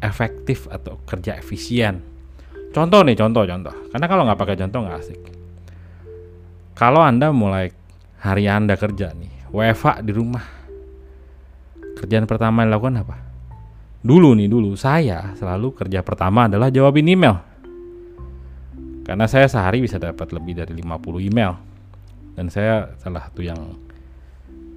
efektif 0.00 0.66
atau 0.72 0.96
kerja 1.04 1.36
efisien. 1.36 2.00
Contoh 2.70 3.04
nih, 3.04 3.16
contoh, 3.18 3.44
contoh. 3.44 3.74
Karena 3.92 4.06
kalau 4.08 4.22
nggak 4.24 4.40
pakai 4.40 4.56
contoh 4.56 4.78
nggak 4.86 4.98
asik. 5.00 5.20
Kalau 6.74 7.04
anda 7.04 7.28
mulai 7.28 7.68
hari 8.24 8.48
anda 8.48 8.72
kerja 8.78 9.12
nih, 9.12 9.52
WFA 9.52 10.00
di 10.00 10.12
rumah, 10.16 10.44
kerjaan 12.00 12.24
pertama 12.24 12.64
yang 12.64 12.72
dilakukan 12.72 13.04
apa? 13.04 13.16
Dulu 14.00 14.32
nih 14.32 14.48
dulu, 14.48 14.72
saya 14.80 15.36
selalu 15.36 15.76
kerja 15.76 16.00
pertama 16.00 16.48
adalah 16.48 16.72
jawabin 16.72 17.04
email. 17.04 17.36
Karena 19.04 19.28
saya 19.28 19.44
sehari 19.50 19.84
bisa 19.84 20.00
dapat 20.00 20.32
lebih 20.32 20.56
dari 20.56 20.72
50 20.72 21.20
email. 21.20 21.52
Dan 22.32 22.48
saya 22.48 22.96
salah 22.96 23.28
satu 23.28 23.44
yang 23.44 23.58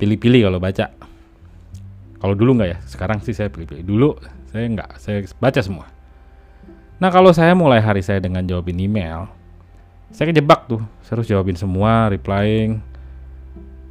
pilih-pilih 0.01 0.51
kalau 0.51 0.60
baca. 0.60 1.12
Kalau 2.24 2.40
dulu 2.40 2.56
nggak 2.56 2.70
ya, 2.72 2.80
sekarang 2.88 3.20
sih 3.20 3.36
saya 3.36 3.52
pilih-pilih. 3.52 3.84
Dulu 3.84 4.16
saya 4.48 4.64
nggak, 4.72 4.90
saya 4.96 5.28
baca 5.44 5.60
semua. 5.60 5.92
Nah 7.04 7.12
kalau 7.12 7.36
saya 7.36 7.52
mulai 7.52 7.84
hari 7.84 8.00
saya 8.00 8.24
dengan 8.24 8.48
jawabin 8.48 8.80
email, 8.80 9.28
saya 10.08 10.32
kejebak 10.32 10.72
tuh, 10.72 10.80
saya 11.04 11.20
harus 11.20 11.28
jawabin 11.28 11.60
semua, 11.60 12.08
replying. 12.08 12.80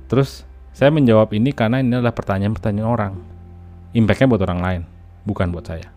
Terus 0.08 0.48
saya 0.72 0.88
menjawab 0.88 1.28
ini 1.36 1.52
karena 1.52 1.84
ini 1.84 1.92
adalah 1.92 2.16
pertanyaan-pertanyaan 2.16 2.88
orang. 2.88 3.14
Impactnya 3.92 4.32
buat 4.32 4.42
orang 4.48 4.60
lain, 4.64 4.82
bukan 5.28 5.52
buat 5.52 5.68
saya. 5.68 5.92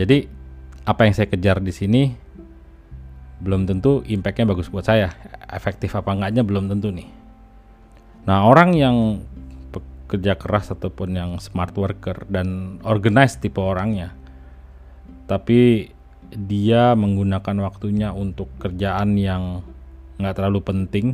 Jadi 0.00 0.24
apa 0.88 1.04
yang 1.04 1.12
saya 1.12 1.28
kejar 1.28 1.60
di 1.60 1.76
sini 1.76 2.02
belum 3.44 3.68
tentu 3.68 4.00
impactnya 4.08 4.48
bagus 4.48 4.72
buat 4.72 4.88
saya. 4.88 5.12
Efektif 5.52 5.92
apa 5.92 6.16
enggaknya 6.16 6.40
belum 6.40 6.72
tentu 6.72 6.88
nih. 6.88 7.12
Nah 8.24 8.48
orang 8.48 8.72
yang 8.72 9.20
bekerja 10.04 10.36
keras 10.36 10.68
ataupun 10.70 11.16
yang 11.16 11.30
smart 11.40 11.72
worker 11.74 12.28
dan 12.28 12.78
organized 12.84 13.40
tipe 13.40 13.58
orangnya. 13.58 14.12
Tapi 15.24 15.88
dia 16.34 16.92
menggunakan 16.92 17.56
waktunya 17.64 18.12
untuk 18.12 18.52
kerjaan 18.60 19.16
yang 19.16 19.64
nggak 20.20 20.34
terlalu 20.36 20.60
penting. 20.60 21.06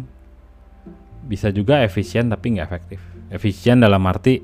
Bisa 1.25 1.55
juga 1.55 1.87
efisien 1.87 2.27
tapi 2.27 2.59
nggak 2.59 2.67
efektif. 2.67 3.01
Efisien 3.31 3.79
dalam 3.79 4.03
arti 4.11 4.43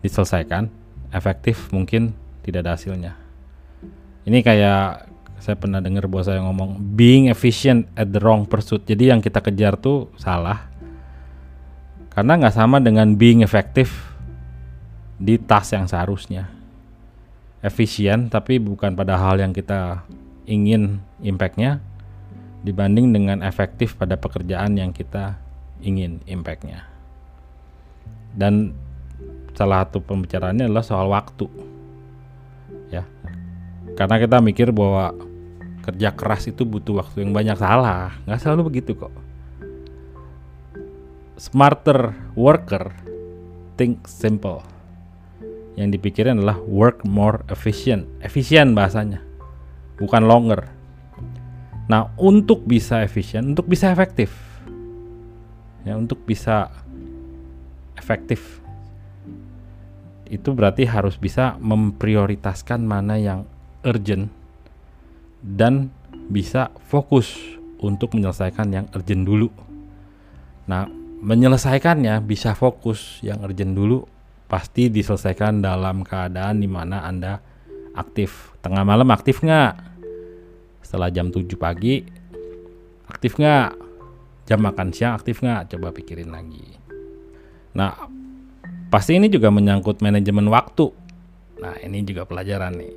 diselesaikan 0.00 0.68
efektif 1.12 1.68
mungkin 1.70 2.16
tidak 2.40 2.64
ada 2.64 2.72
hasilnya. 2.76 3.12
Ini 4.24 4.40
kayak 4.40 5.12
saya 5.44 5.60
pernah 5.60 5.84
dengar 5.84 6.08
bos 6.08 6.24
saya 6.24 6.40
ngomong 6.40 6.96
being 6.96 7.28
efficient 7.28 7.84
at 7.92 8.08
the 8.08 8.20
wrong 8.20 8.48
pursuit. 8.48 8.80
Jadi 8.88 9.12
yang 9.12 9.20
kita 9.20 9.44
kejar 9.44 9.76
tuh 9.76 10.08
salah 10.16 10.72
karena 12.14 12.38
nggak 12.38 12.54
sama 12.54 12.78
dengan 12.78 13.18
being 13.18 13.42
efektif 13.42 14.14
di 15.18 15.34
task 15.34 15.74
yang 15.74 15.90
seharusnya. 15.90 16.46
Efisien 17.58 18.30
tapi 18.30 18.62
bukan 18.62 18.94
pada 18.94 19.18
hal 19.18 19.42
yang 19.42 19.50
kita 19.50 20.06
ingin 20.46 21.02
impactnya 21.18 21.82
dibanding 22.62 23.10
dengan 23.10 23.42
efektif 23.42 23.98
pada 23.98 24.14
pekerjaan 24.14 24.78
yang 24.78 24.94
kita 24.94 25.34
ingin 25.82 26.22
impactnya. 26.30 26.86
Dan 28.30 28.78
salah 29.58 29.82
satu 29.82 29.98
pembicaraannya 29.98 30.70
adalah 30.70 30.86
soal 30.86 31.10
waktu. 31.10 31.50
Ya. 32.94 33.02
Karena 33.98 34.22
kita 34.22 34.38
mikir 34.38 34.70
bahwa 34.70 35.14
kerja 35.82 36.14
keras 36.14 36.46
itu 36.46 36.62
butuh 36.62 37.02
waktu 37.02 37.26
yang 37.26 37.34
banyak. 37.34 37.58
Salah 37.58 38.14
nggak 38.22 38.38
selalu 38.38 38.70
begitu 38.70 38.94
kok 38.94 39.33
smarter 41.36 42.14
worker 42.38 42.94
think 43.74 44.06
simple 44.06 44.62
yang 45.74 45.90
dipikirin 45.90 46.38
adalah 46.38 46.58
work 46.70 47.02
more 47.02 47.42
efficient. 47.50 48.06
Efisien 48.22 48.78
bahasanya. 48.78 49.18
Bukan 49.98 50.22
longer. 50.26 50.70
Nah, 51.90 52.14
untuk 52.16 52.62
bisa 52.64 53.02
efisien, 53.02 53.52
untuk 53.54 53.66
bisa 53.66 53.90
efektif. 53.90 54.30
Ya, 55.82 55.98
untuk 55.98 56.22
bisa 56.24 56.70
efektif. 57.98 58.62
Itu 60.24 60.56
berarti 60.56 60.88
harus 60.88 61.20
bisa 61.20 61.60
memprioritaskan 61.60 62.80
mana 62.80 63.20
yang 63.20 63.44
urgent 63.84 64.32
dan 65.44 65.92
bisa 66.32 66.72
fokus 66.88 67.36
untuk 67.84 68.16
menyelesaikan 68.16 68.72
yang 68.72 68.86
urgent 68.96 69.28
dulu. 69.28 69.52
Nah, 70.64 70.88
menyelesaikannya 71.24 72.20
bisa 72.20 72.52
fokus 72.52 73.24
yang 73.24 73.40
urgent 73.40 73.72
dulu 73.72 74.04
pasti 74.44 74.92
diselesaikan 74.92 75.64
dalam 75.64 76.04
keadaan 76.04 76.60
di 76.60 76.68
mana 76.68 77.00
Anda 77.08 77.40
aktif. 77.96 78.52
Tengah 78.60 78.84
malam 78.84 79.08
aktif 79.08 79.40
nggak? 79.40 79.72
Setelah 80.84 81.08
jam 81.08 81.32
7 81.32 81.48
pagi 81.56 82.04
aktif 83.08 83.40
nggak? 83.40 83.84
jam 84.44 84.60
makan 84.60 84.92
siang 84.92 85.16
aktif 85.16 85.40
nggak? 85.40 85.74
Coba 85.76 85.90
pikirin 85.90 86.30
lagi. 86.30 86.76
Nah, 87.74 87.96
pasti 88.92 89.16
ini 89.16 89.32
juga 89.32 89.48
menyangkut 89.48 90.04
manajemen 90.04 90.46
waktu. 90.52 90.92
Nah, 91.58 91.74
ini 91.80 92.04
juga 92.04 92.28
pelajaran 92.28 92.76
nih. 92.76 92.94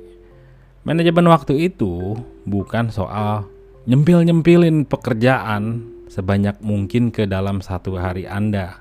Manajemen 0.84 1.26
waktu 1.28 1.72
itu 1.72 2.16
bukan 2.44 2.92
soal 2.92 3.48
nyempil-nyempilin 3.88 4.84
pekerjaan 4.84 5.88
sebanyak 6.08 6.58
mungkin 6.64 7.12
ke 7.12 7.28
dalam 7.28 7.60
satu 7.60 8.00
hari 8.00 8.24
Anda. 8.24 8.80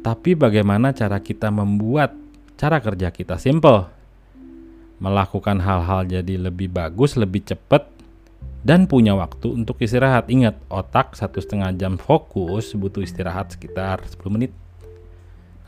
Tapi 0.00 0.38
bagaimana 0.38 0.94
cara 0.94 1.18
kita 1.18 1.50
membuat 1.50 2.14
cara 2.54 2.78
kerja 2.78 3.10
kita 3.10 3.36
simple? 3.36 3.90
Melakukan 5.02 5.58
hal-hal 5.58 6.06
jadi 6.06 6.38
lebih 6.38 6.70
bagus, 6.70 7.18
lebih 7.18 7.42
cepat, 7.42 7.90
dan 8.64 8.86
punya 8.86 9.12
waktu 9.18 9.52
untuk 9.52 9.82
istirahat. 9.82 10.30
Ingat, 10.30 10.56
otak 10.70 11.18
satu 11.18 11.42
setengah 11.42 11.74
jam 11.76 12.00
fokus 12.00 12.72
butuh 12.72 13.04
istirahat 13.04 13.52
sekitar 13.52 14.00
10 14.06 14.24
menit. 14.32 14.52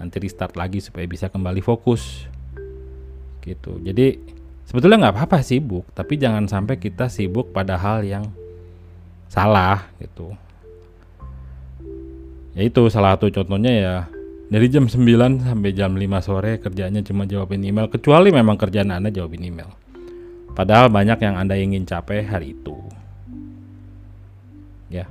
Nanti 0.01 0.17
restart 0.23 0.55
lagi 0.55 0.81
supaya 0.81 1.05
bisa 1.05 1.29
kembali 1.29 1.61
fokus. 1.61 2.29
Gitu. 3.45 3.83
Jadi 3.83 4.21
sebetulnya 4.65 5.09
nggak 5.09 5.15
apa-apa 5.17 5.45
sibuk, 5.45 5.85
tapi 5.93 6.17
jangan 6.17 6.49
sampai 6.49 6.81
kita 6.81 7.09
sibuk 7.13 7.53
pada 7.53 7.77
hal 7.77 8.05
yang 8.05 8.25
salah 9.27 9.91
gitu. 9.99 10.35
Ya 12.57 12.65
itu 12.65 12.89
salah 12.89 13.15
satu 13.15 13.29
contohnya 13.29 13.73
ya 13.73 13.95
dari 14.47 14.71
jam 14.71 14.87
9 14.87 14.97
sampai 15.43 15.71
jam 15.75 15.93
5 15.93 16.07
sore 16.23 16.63
kerjanya 16.63 17.03
cuma 17.03 17.27
jawabin 17.29 17.67
email 17.67 17.91
kecuali 17.91 18.31
memang 18.31 18.57
kerjaan 18.57 18.95
Anda 18.95 19.13
jawabin 19.13 19.45
email. 19.45 19.69
Padahal 20.57 20.89
banyak 20.89 21.21
yang 21.21 21.37
Anda 21.37 21.59
ingin 21.61 21.85
capai 21.85 22.25
hari 22.25 22.57
itu. 22.57 22.81
Ya. 24.89 25.05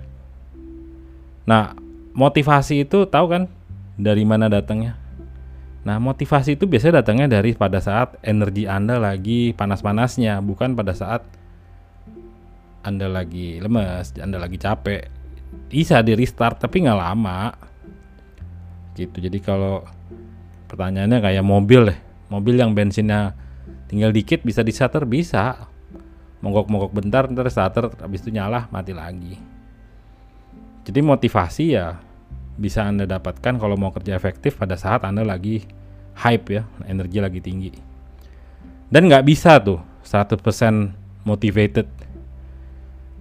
Nah, 1.45 1.77
motivasi 2.17 2.87
itu 2.87 3.05
tahu 3.05 3.29
kan 3.29 3.43
dari 3.93 4.25
mana 4.25 4.49
datangnya? 4.49 4.97
Nah, 5.85 6.01
motivasi 6.01 6.57
itu 6.57 6.65
biasanya 6.65 7.05
datangnya 7.05 7.37
dari 7.37 7.53
pada 7.53 7.77
saat 7.77 8.17
energi 8.25 8.65
Anda 8.65 8.97
lagi 8.97 9.53
panas-panasnya, 9.53 10.41
bukan 10.41 10.73
pada 10.73 10.97
saat 10.97 11.21
Anda 12.85 13.09
lagi 13.09 13.57
lemes, 13.57 14.13
Anda 14.21 14.37
lagi 14.37 14.61
capek. 14.61 15.09
Bisa 15.65 16.05
di 16.05 16.13
restart 16.13 16.61
tapi 16.61 16.85
nggak 16.85 16.99
lama. 17.01 17.49
Gitu. 18.93 19.17
Jadi 19.17 19.41
kalau 19.41 19.81
pertanyaannya 20.69 21.19
kayak 21.19 21.43
mobil 21.43 21.89
deh, 21.89 21.99
mobil 22.29 22.55
yang 22.61 22.77
bensinnya 22.77 23.33
tinggal 23.89 24.09
dikit 24.09 24.41
bisa 24.41 24.65
di 24.65 24.73
starter 24.73 25.05
bisa 25.05 25.69
monggok-monggok 26.41 26.91
bentar 26.93 27.29
ntar 27.29 27.47
starter 27.49 27.89
habis 28.01 28.21
itu 28.25 28.33
nyala 28.33 28.69
mati 28.69 28.93
lagi 28.93 29.37
jadi 30.85 30.99
motivasi 31.01 31.65
ya 31.73 31.97
bisa 32.55 32.85
anda 32.85 33.09
dapatkan 33.09 33.57
kalau 33.57 33.75
mau 33.75 33.89
kerja 33.93 34.13
efektif 34.13 34.57
pada 34.57 34.77
saat 34.77 35.05
anda 35.05 35.25
lagi 35.25 35.65
hype 36.21 36.47
ya 36.53 36.63
energi 36.85 37.17
lagi 37.21 37.39
tinggi 37.41 37.71
dan 38.89 39.09
nggak 39.09 39.25
bisa 39.25 39.57
tuh 39.61 39.81
100% 40.05 40.37
motivated 41.25 41.89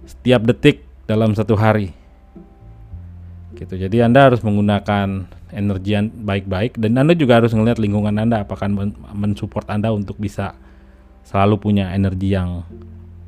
setiap 0.05 0.45
detik 0.45 0.85
dalam 1.05 1.33
satu 1.33 1.57
hari 1.57 1.93
gitu 3.55 3.77
jadi 3.77 4.09
anda 4.09 4.31
harus 4.31 4.41
menggunakan 4.41 5.29
energi 5.55 5.95
yang 5.95 6.11
baik-baik 6.11 6.75
dan 6.75 6.99
Anda 6.99 7.15
juga 7.15 7.39
harus 7.39 7.55
melihat 7.55 7.79
lingkungan 7.79 8.19
Anda 8.19 8.43
apakah 8.43 8.67
mensupport 9.15 9.63
Anda 9.71 9.95
untuk 9.95 10.19
bisa 10.19 10.59
selalu 11.25 11.57
punya 11.57 11.95
energi 11.95 12.35
yang 12.35 12.67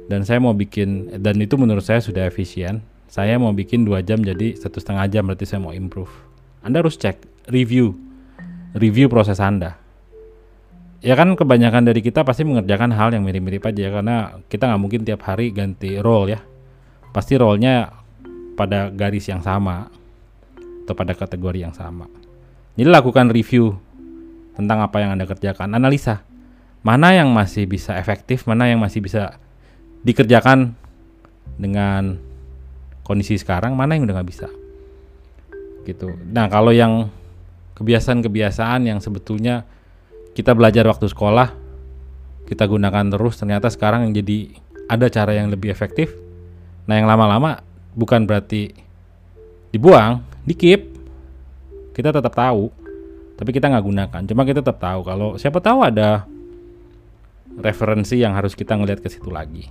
dan 0.08 0.24
saya 0.24 0.40
mau 0.40 0.52
bikin 0.52 1.20
dan 1.20 1.40
itu 1.40 1.56
menurut 1.56 1.84
saya 1.84 2.00
sudah 2.00 2.28
efisien. 2.28 2.84
Saya 3.08 3.38
mau 3.38 3.54
bikin 3.54 3.86
dua 3.86 4.02
jam 4.02 4.18
jadi 4.18 4.58
satu 4.58 4.82
setengah 4.82 5.06
jam 5.06 5.22
berarti 5.28 5.46
saya 5.46 5.62
mau 5.62 5.70
improve. 5.70 6.10
Anda 6.66 6.82
harus 6.82 6.98
cek 6.98 7.48
review 7.52 7.94
review 8.74 9.06
proses 9.06 9.38
Anda. 9.38 9.78
Ya 11.04 11.14
kan 11.14 11.36
kebanyakan 11.36 11.84
dari 11.84 12.00
kita 12.00 12.24
pasti 12.24 12.48
mengerjakan 12.48 12.90
hal 12.96 13.12
yang 13.12 13.28
mirip-mirip 13.28 13.60
aja 13.60 14.00
karena 14.00 14.16
kita 14.48 14.72
nggak 14.72 14.80
mungkin 14.80 15.00
tiap 15.04 15.20
hari 15.28 15.52
ganti 15.52 16.00
role 16.00 16.32
ya. 16.32 16.40
Pasti 17.12 17.38
role-nya 17.38 17.92
pada 18.58 18.90
garis 18.90 19.28
yang 19.28 19.44
sama 19.44 19.86
atau 20.84 20.94
pada 20.96 21.12
kategori 21.14 21.58
yang 21.70 21.74
sama. 21.76 22.08
Jadi 22.74 22.88
lakukan 22.90 23.30
review 23.30 23.76
tentang 24.58 24.82
apa 24.82 24.98
yang 24.98 25.14
Anda 25.14 25.28
kerjakan, 25.28 25.76
analisa 25.76 26.26
mana 26.84 27.16
yang 27.16 27.32
masih 27.32 27.64
bisa 27.64 27.96
efektif, 27.96 28.44
mana 28.44 28.68
yang 28.68 28.76
masih 28.76 29.00
bisa 29.00 29.40
dikerjakan 30.04 30.76
dengan 31.56 32.20
kondisi 33.04 33.40
sekarang, 33.40 33.74
mana 33.74 33.96
yang 33.96 34.04
udah 34.06 34.20
nggak 34.20 34.30
bisa. 34.30 34.48
Gitu. 35.84 36.12
Nah 36.32 36.48
kalau 36.48 36.72
yang 36.72 37.08
kebiasaan-kebiasaan 37.74 38.86
yang 38.86 39.02
sebetulnya 39.02 39.66
kita 40.34 40.54
belajar 40.54 40.86
waktu 40.86 41.10
sekolah 41.10 41.50
kita 42.44 42.68
gunakan 42.68 43.06
terus 43.08 43.34
ternyata 43.38 43.70
sekarang 43.72 44.08
yang 44.08 44.12
jadi 44.22 44.38
ada 44.90 45.06
cara 45.10 45.32
yang 45.34 45.50
lebih 45.50 45.72
efektif 45.72 46.14
nah 46.84 47.00
yang 47.00 47.08
lama-lama 47.08 47.64
bukan 47.96 48.28
berarti 48.28 48.70
dibuang 49.72 50.22
di 50.44 50.54
keep 50.54 50.86
kita 51.96 52.14
tetap 52.14 52.34
tahu 52.34 52.68
tapi 53.34 53.50
kita 53.50 53.66
nggak 53.72 53.84
gunakan 53.84 54.22
cuma 54.28 54.42
kita 54.46 54.60
tetap 54.60 54.78
tahu 54.78 55.00
kalau 55.02 55.28
siapa 55.40 55.58
tahu 55.58 55.82
ada 55.82 56.28
referensi 57.60 58.18
yang 58.18 58.34
harus 58.34 58.56
kita 58.58 58.74
ngelihat 58.74 59.02
ke 59.02 59.08
situ 59.10 59.30
lagi 59.30 59.70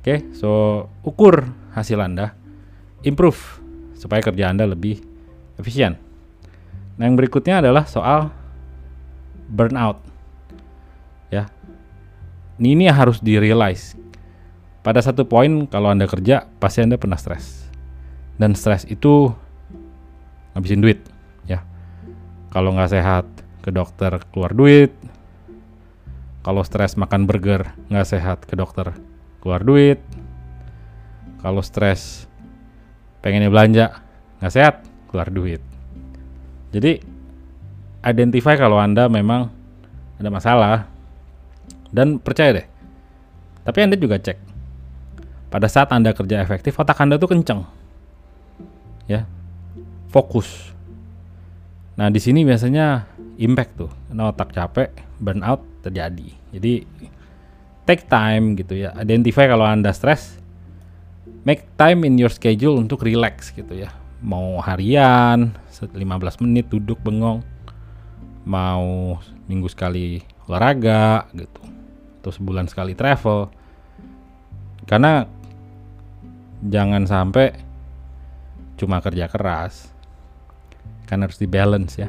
oke 0.00 0.04
okay, 0.04 0.18
so 0.34 0.84
ukur 1.06 1.46
hasil 1.74 1.98
anda 2.00 2.34
improve 3.06 3.38
supaya 3.98 4.24
kerja 4.24 4.50
anda 4.50 4.66
lebih 4.66 4.98
efisien 5.58 6.00
Nah, 6.94 7.10
yang 7.10 7.18
berikutnya 7.18 7.58
adalah 7.58 7.84
soal 7.90 8.30
burnout. 9.50 9.98
Ya. 11.30 11.50
Ini, 12.62 12.78
ini 12.78 12.84
harus 12.86 13.18
di-realize. 13.18 13.98
Pada 14.86 15.02
satu 15.02 15.26
poin 15.26 15.66
kalau 15.66 15.90
Anda 15.90 16.06
kerja, 16.06 16.46
pasti 16.62 16.86
Anda 16.86 17.00
pernah 17.00 17.18
stres. 17.18 17.66
Dan 18.38 18.54
stres 18.54 18.86
itu 18.86 19.32
ngabisin 20.54 20.82
duit, 20.82 21.02
ya. 21.50 21.66
Kalau 22.54 22.70
nggak 22.78 22.92
sehat, 22.94 23.26
ke 23.64 23.74
dokter 23.74 24.22
keluar 24.30 24.54
duit. 24.54 24.94
Kalau 26.44 26.60
stres 26.60 27.00
makan 27.00 27.24
burger, 27.24 27.72
nggak 27.88 28.06
sehat, 28.06 28.38
ke 28.44 28.54
dokter 28.54 28.92
keluar 29.40 29.64
duit. 29.64 29.98
Kalau 31.40 31.64
stres 31.64 32.28
pengennya 33.24 33.48
belanja, 33.48 34.04
nggak 34.40 34.52
sehat, 34.52 34.74
keluar 35.08 35.32
duit 35.32 35.64
jadi 36.74 36.98
identify 38.02 38.58
kalau 38.58 38.82
Anda 38.82 39.06
memang 39.06 39.46
ada 40.18 40.26
masalah 40.26 40.90
dan 41.94 42.18
percaya 42.18 42.50
deh. 42.58 42.66
Tapi 43.62 43.78
Anda 43.78 43.94
juga 43.94 44.18
cek. 44.18 44.42
Pada 45.54 45.70
saat 45.70 45.94
Anda 45.94 46.10
kerja 46.10 46.42
efektif, 46.42 46.74
otak 46.74 46.98
Anda 46.98 47.14
tuh 47.14 47.30
kenceng. 47.30 47.62
Ya. 49.06 49.30
fokus. 50.10 50.70
Nah, 51.98 52.06
di 52.06 52.22
sini 52.22 52.46
biasanya 52.46 53.06
impact 53.34 53.72
tuh, 53.74 53.90
karena 54.06 54.30
otak 54.30 54.54
capek, 54.54 54.94
burnout 55.18 55.62
terjadi. 55.84 56.32
Jadi 56.56 56.88
take 57.84 58.08
time 58.08 58.56
gitu 58.56 58.80
ya. 58.80 58.96
Identify 58.96 59.44
kalau 59.44 59.68
Anda 59.68 59.92
stres, 59.92 60.40
make 61.44 61.68
time 61.76 62.08
in 62.08 62.16
your 62.16 62.32
schedule 62.32 62.80
untuk 62.80 63.04
relax 63.04 63.52
gitu 63.52 63.76
ya. 63.76 63.92
Mau 64.24 64.56
harian, 64.64 65.52
15 65.68 66.00
menit 66.40 66.72
duduk 66.72 66.96
bengong, 67.04 67.44
mau 68.48 69.20
minggu 69.44 69.68
sekali 69.68 70.24
olahraga 70.48 71.28
gitu, 71.36 71.60
atau 72.24 72.32
sebulan 72.32 72.64
sekali 72.64 72.96
travel. 72.96 73.52
Karena 74.88 75.28
jangan 76.64 77.04
sampai 77.04 77.52
cuma 78.80 79.04
kerja 79.04 79.28
keras, 79.28 79.92
kan 81.04 81.20
harus 81.20 81.36
di 81.36 81.44
balance 81.44 82.00
ya. 82.00 82.08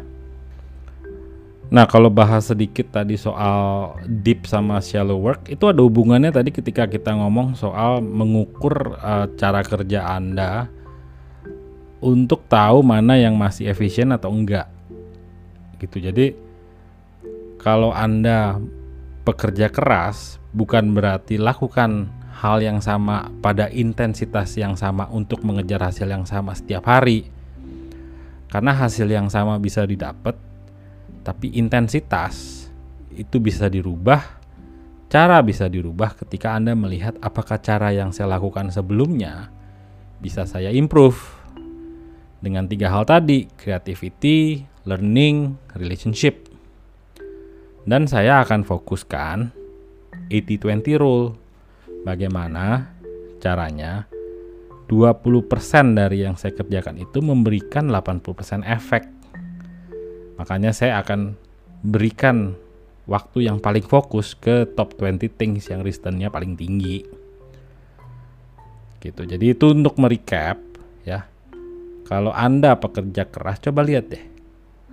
Nah, 1.76 1.84
kalau 1.92 2.08
bahas 2.08 2.48
sedikit 2.48 2.88
tadi 2.88 3.20
soal 3.20 3.92
deep 4.08 4.48
sama 4.48 4.80
shallow 4.80 5.20
work, 5.20 5.52
itu 5.52 5.68
ada 5.68 5.84
hubungannya 5.84 6.32
tadi 6.32 6.56
ketika 6.56 6.88
kita 6.88 7.12
ngomong 7.12 7.60
soal 7.60 8.00
mengukur 8.00 8.96
uh, 8.96 9.28
cara 9.36 9.60
kerja 9.60 10.08
Anda 10.08 10.72
untuk 12.00 12.48
tahu 12.48 12.80
mana 12.80 13.20
yang 13.20 13.36
masih 13.36 13.68
efisien 13.68 14.16
atau 14.16 14.32
enggak. 14.32 14.72
Gitu. 15.76 16.00
Jadi 16.00 16.32
kalau 17.60 17.92
Anda 17.92 18.56
pekerja 19.28 19.68
keras 19.68 20.40
bukan 20.56 20.96
berarti 20.96 21.36
lakukan 21.36 22.08
hal 22.40 22.64
yang 22.64 22.80
sama 22.80 23.28
pada 23.44 23.68
intensitas 23.68 24.56
yang 24.56 24.80
sama 24.80 25.12
untuk 25.12 25.44
mengejar 25.44 25.84
hasil 25.84 26.08
yang 26.08 26.24
sama 26.24 26.56
setiap 26.56 26.88
hari. 26.88 27.28
Karena 28.48 28.72
hasil 28.72 29.12
yang 29.12 29.28
sama 29.28 29.60
bisa 29.60 29.84
didapat 29.84 30.55
tapi 31.26 31.58
intensitas 31.58 32.70
itu 33.10 33.42
bisa 33.42 33.66
dirubah. 33.66 34.46
Cara 35.10 35.42
bisa 35.42 35.66
dirubah 35.66 36.14
ketika 36.14 36.54
Anda 36.54 36.78
melihat 36.78 37.18
apakah 37.18 37.58
cara 37.58 37.90
yang 37.90 38.14
saya 38.14 38.38
lakukan 38.38 38.70
sebelumnya 38.70 39.50
bisa 40.22 40.46
saya 40.46 40.70
improve 40.70 41.18
dengan 42.46 42.70
tiga 42.70 42.94
hal 42.94 43.10
tadi: 43.10 43.50
creativity, 43.58 44.62
learning, 44.86 45.58
relationship. 45.74 46.46
Dan 47.86 48.06
saya 48.06 48.46
akan 48.46 48.66
fokuskan 48.66 49.38
80-20 50.30 51.02
rule. 51.02 51.38
Bagaimana 52.06 52.94
caranya 53.42 54.06
20% 54.86 55.98
dari 55.98 56.22
yang 56.22 56.38
saya 56.38 56.54
kerjakan 56.54 57.02
itu 57.02 57.18
memberikan 57.22 57.90
80% 57.90 58.62
efek 58.62 59.14
Makanya 60.36 60.76
saya 60.76 61.00
akan 61.00 61.36
berikan 61.86 62.58
waktu 63.06 63.45
yang 63.45 63.62
paling 63.62 63.86
fokus 63.86 64.34
ke 64.34 64.65
top 64.74 64.98
20 64.98 65.38
things 65.38 65.69
yang 65.69 65.86
returnnya 65.86 66.34
paling 66.34 66.58
tinggi. 66.58 67.06
Gitu. 69.00 69.21
Jadi 69.21 69.45
itu 69.54 69.65
untuk 69.71 70.02
merecap 70.02 70.58
ya. 71.06 71.30
Kalau 72.06 72.34
Anda 72.34 72.78
pekerja 72.78 73.26
keras 73.30 73.62
coba 73.62 73.86
lihat 73.86 74.10
deh. 74.10 74.26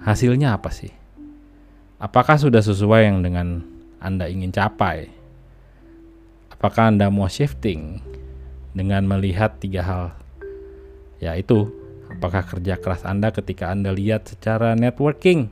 Hasilnya 0.04 0.56
apa 0.56 0.72
sih? 0.72 0.92
Apakah 2.02 2.34
sudah 2.34 2.60
sesuai 2.60 3.06
yang 3.06 3.22
dengan 3.22 3.62
Anda 4.02 4.26
ingin 4.26 4.50
capai? 4.50 5.06
Apakah 6.50 6.90
Anda 6.90 7.08
mau 7.08 7.30
shifting 7.30 8.02
dengan 8.74 9.06
melihat 9.06 9.60
tiga 9.62 9.82
hal? 9.84 10.04
Ya 11.22 11.38
itu 11.38 11.81
Apakah 12.22 12.46
kerja 12.46 12.78
keras 12.78 13.02
Anda 13.02 13.34
ketika 13.34 13.74
Anda 13.74 13.90
lihat 13.90 14.30
secara 14.30 14.78
networking, 14.78 15.50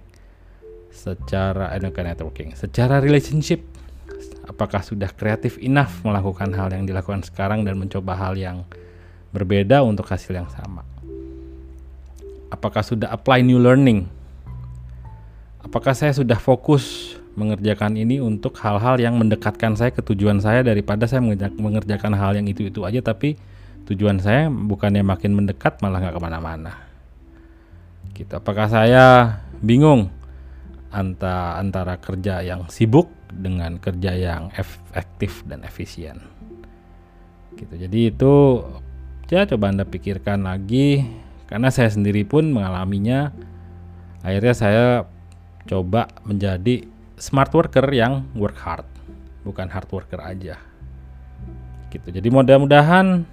secara 0.94 1.74
eh, 1.74 1.82
networking, 1.82 2.54
secara 2.54 3.02
relationship, 3.02 3.58
apakah 4.46 4.78
sudah 4.78 5.10
kreatif 5.10 5.58
enough 5.58 5.98
melakukan 6.06 6.54
hal 6.54 6.70
yang 6.70 6.86
dilakukan 6.86 7.26
sekarang 7.26 7.66
dan 7.66 7.74
mencoba 7.74 8.14
hal 8.14 8.38
yang 8.38 8.62
berbeda 9.34 9.82
untuk 9.82 10.06
hasil 10.14 10.30
yang 10.30 10.46
sama? 10.46 10.86
Apakah 12.54 12.86
sudah 12.86 13.10
apply 13.10 13.42
new 13.42 13.58
learning? 13.58 14.06
Apakah 15.66 15.98
saya 15.98 16.14
sudah 16.14 16.38
fokus 16.38 17.18
mengerjakan 17.34 17.98
ini 17.98 18.22
untuk 18.22 18.54
hal-hal 18.62 18.94
yang 19.02 19.18
mendekatkan 19.18 19.74
saya 19.74 19.90
ke 19.90 20.06
tujuan 20.06 20.38
saya 20.38 20.62
daripada 20.62 21.10
saya 21.10 21.18
mengerjakan 21.58 22.14
hal 22.14 22.38
yang 22.38 22.46
itu-itu 22.46 22.86
aja 22.86 23.02
tapi 23.02 23.34
tujuan 23.88 24.20
saya 24.20 24.50
bukannya 24.50 25.00
makin 25.00 25.32
mendekat 25.36 25.80
malah 25.80 26.02
nggak 26.02 26.16
ke 26.16 26.22
mana-mana. 26.22 26.72
Gitu. 28.12 28.32
Apakah 28.36 28.68
saya 28.68 29.38
bingung 29.64 30.12
antara 30.90 31.56
antara 31.56 31.94
kerja 31.96 32.42
yang 32.42 32.66
sibuk 32.68 33.08
dengan 33.30 33.78
kerja 33.78 34.12
yang 34.12 34.52
efektif 34.58 35.46
dan 35.48 35.64
efisien? 35.64 36.20
Gitu. 37.56 37.74
Jadi 37.80 38.00
itu 38.12 38.34
ya 39.30 39.46
coba 39.48 39.72
anda 39.72 39.88
pikirkan 39.88 40.44
lagi. 40.44 41.06
Karena 41.50 41.66
saya 41.74 41.90
sendiri 41.90 42.22
pun 42.22 42.46
mengalaminya 42.54 43.34
akhirnya 44.22 44.54
saya 44.54 44.84
coba 45.66 46.06
menjadi 46.22 46.86
smart 47.18 47.50
worker 47.50 47.90
yang 47.90 48.22
work 48.38 48.54
hard 48.62 48.86
bukan 49.42 49.66
hard 49.68 49.88
worker 49.90 50.20
aja. 50.20 50.56
Gitu. 51.90 52.08
Jadi 52.12 52.28
mudah-mudahan 52.30 53.26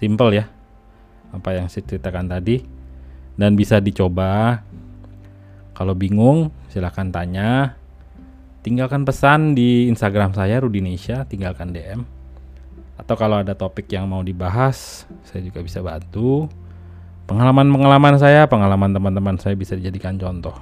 simple 0.00 0.32
ya 0.32 0.48
apa 1.30 1.54
yang 1.54 1.70
saya 1.70 1.86
ceritakan 1.86 2.26
tadi. 2.26 2.62
Dan 3.38 3.54
bisa 3.56 3.78
dicoba. 3.78 4.60
Kalau 5.72 5.96
bingung 5.96 6.52
silahkan 6.68 7.08
tanya. 7.08 7.78
Tinggalkan 8.60 9.08
pesan 9.08 9.56
di 9.56 9.88
Instagram 9.88 10.36
saya 10.36 10.60
Rudinesha 10.60 11.24
tinggalkan 11.24 11.72
DM 11.72 12.04
atau 13.00 13.16
kalau 13.16 13.40
ada 13.40 13.56
topik 13.56 13.88
yang 13.88 14.04
mau 14.04 14.20
dibahas 14.20 15.08
saya 15.24 15.40
juga 15.40 15.64
bisa 15.64 15.80
bantu. 15.80 16.44
Pengalaman-pengalaman 17.24 18.20
saya 18.20 18.44
pengalaman 18.44 18.92
teman-teman 18.92 19.40
saya 19.40 19.56
bisa 19.56 19.72
dijadikan 19.72 20.20
contoh. 20.20 20.52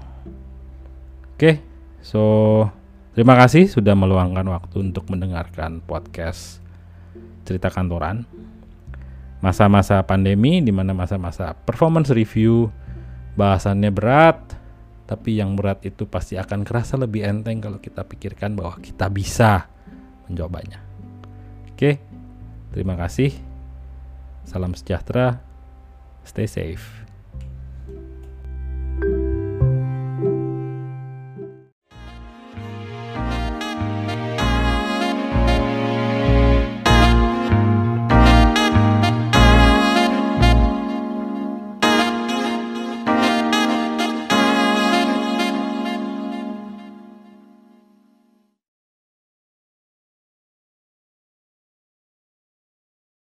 Oke 1.35 1.59
so 1.98 2.22
terima 3.18 3.35
kasih 3.35 3.66
sudah 3.66 3.98
meluangkan 3.98 4.46
waktu 4.46 4.94
untuk 4.94 5.11
mendengarkan 5.11 5.83
podcast 5.83 6.62
cerita 7.42 7.66
kantoran 7.66 8.22
masa-masa 9.38 10.03
pandemi 10.03 10.59
di 10.59 10.74
mana 10.74 10.90
masa-masa 10.90 11.55
performance 11.55 12.11
review 12.11 12.70
bahasannya 13.38 13.90
berat 13.94 14.59
tapi 15.09 15.40
yang 15.40 15.57
berat 15.57 15.81
itu 15.88 16.05
pasti 16.05 16.37
akan 16.37 16.68
kerasa 16.68 17.01
lebih 17.01 17.24
enteng 17.24 17.64
kalau 17.64 17.81
kita 17.81 18.05
pikirkan 18.05 18.53
bahwa 18.53 18.77
kita 18.77 19.09
bisa 19.09 19.64
menjawabnya. 20.29 20.85
Oke, 21.72 21.96
terima 22.77 22.92
kasih. 22.92 23.33
Salam 24.44 24.77
sejahtera. 24.77 25.40
Stay 26.29 26.44
safe. 26.44 27.08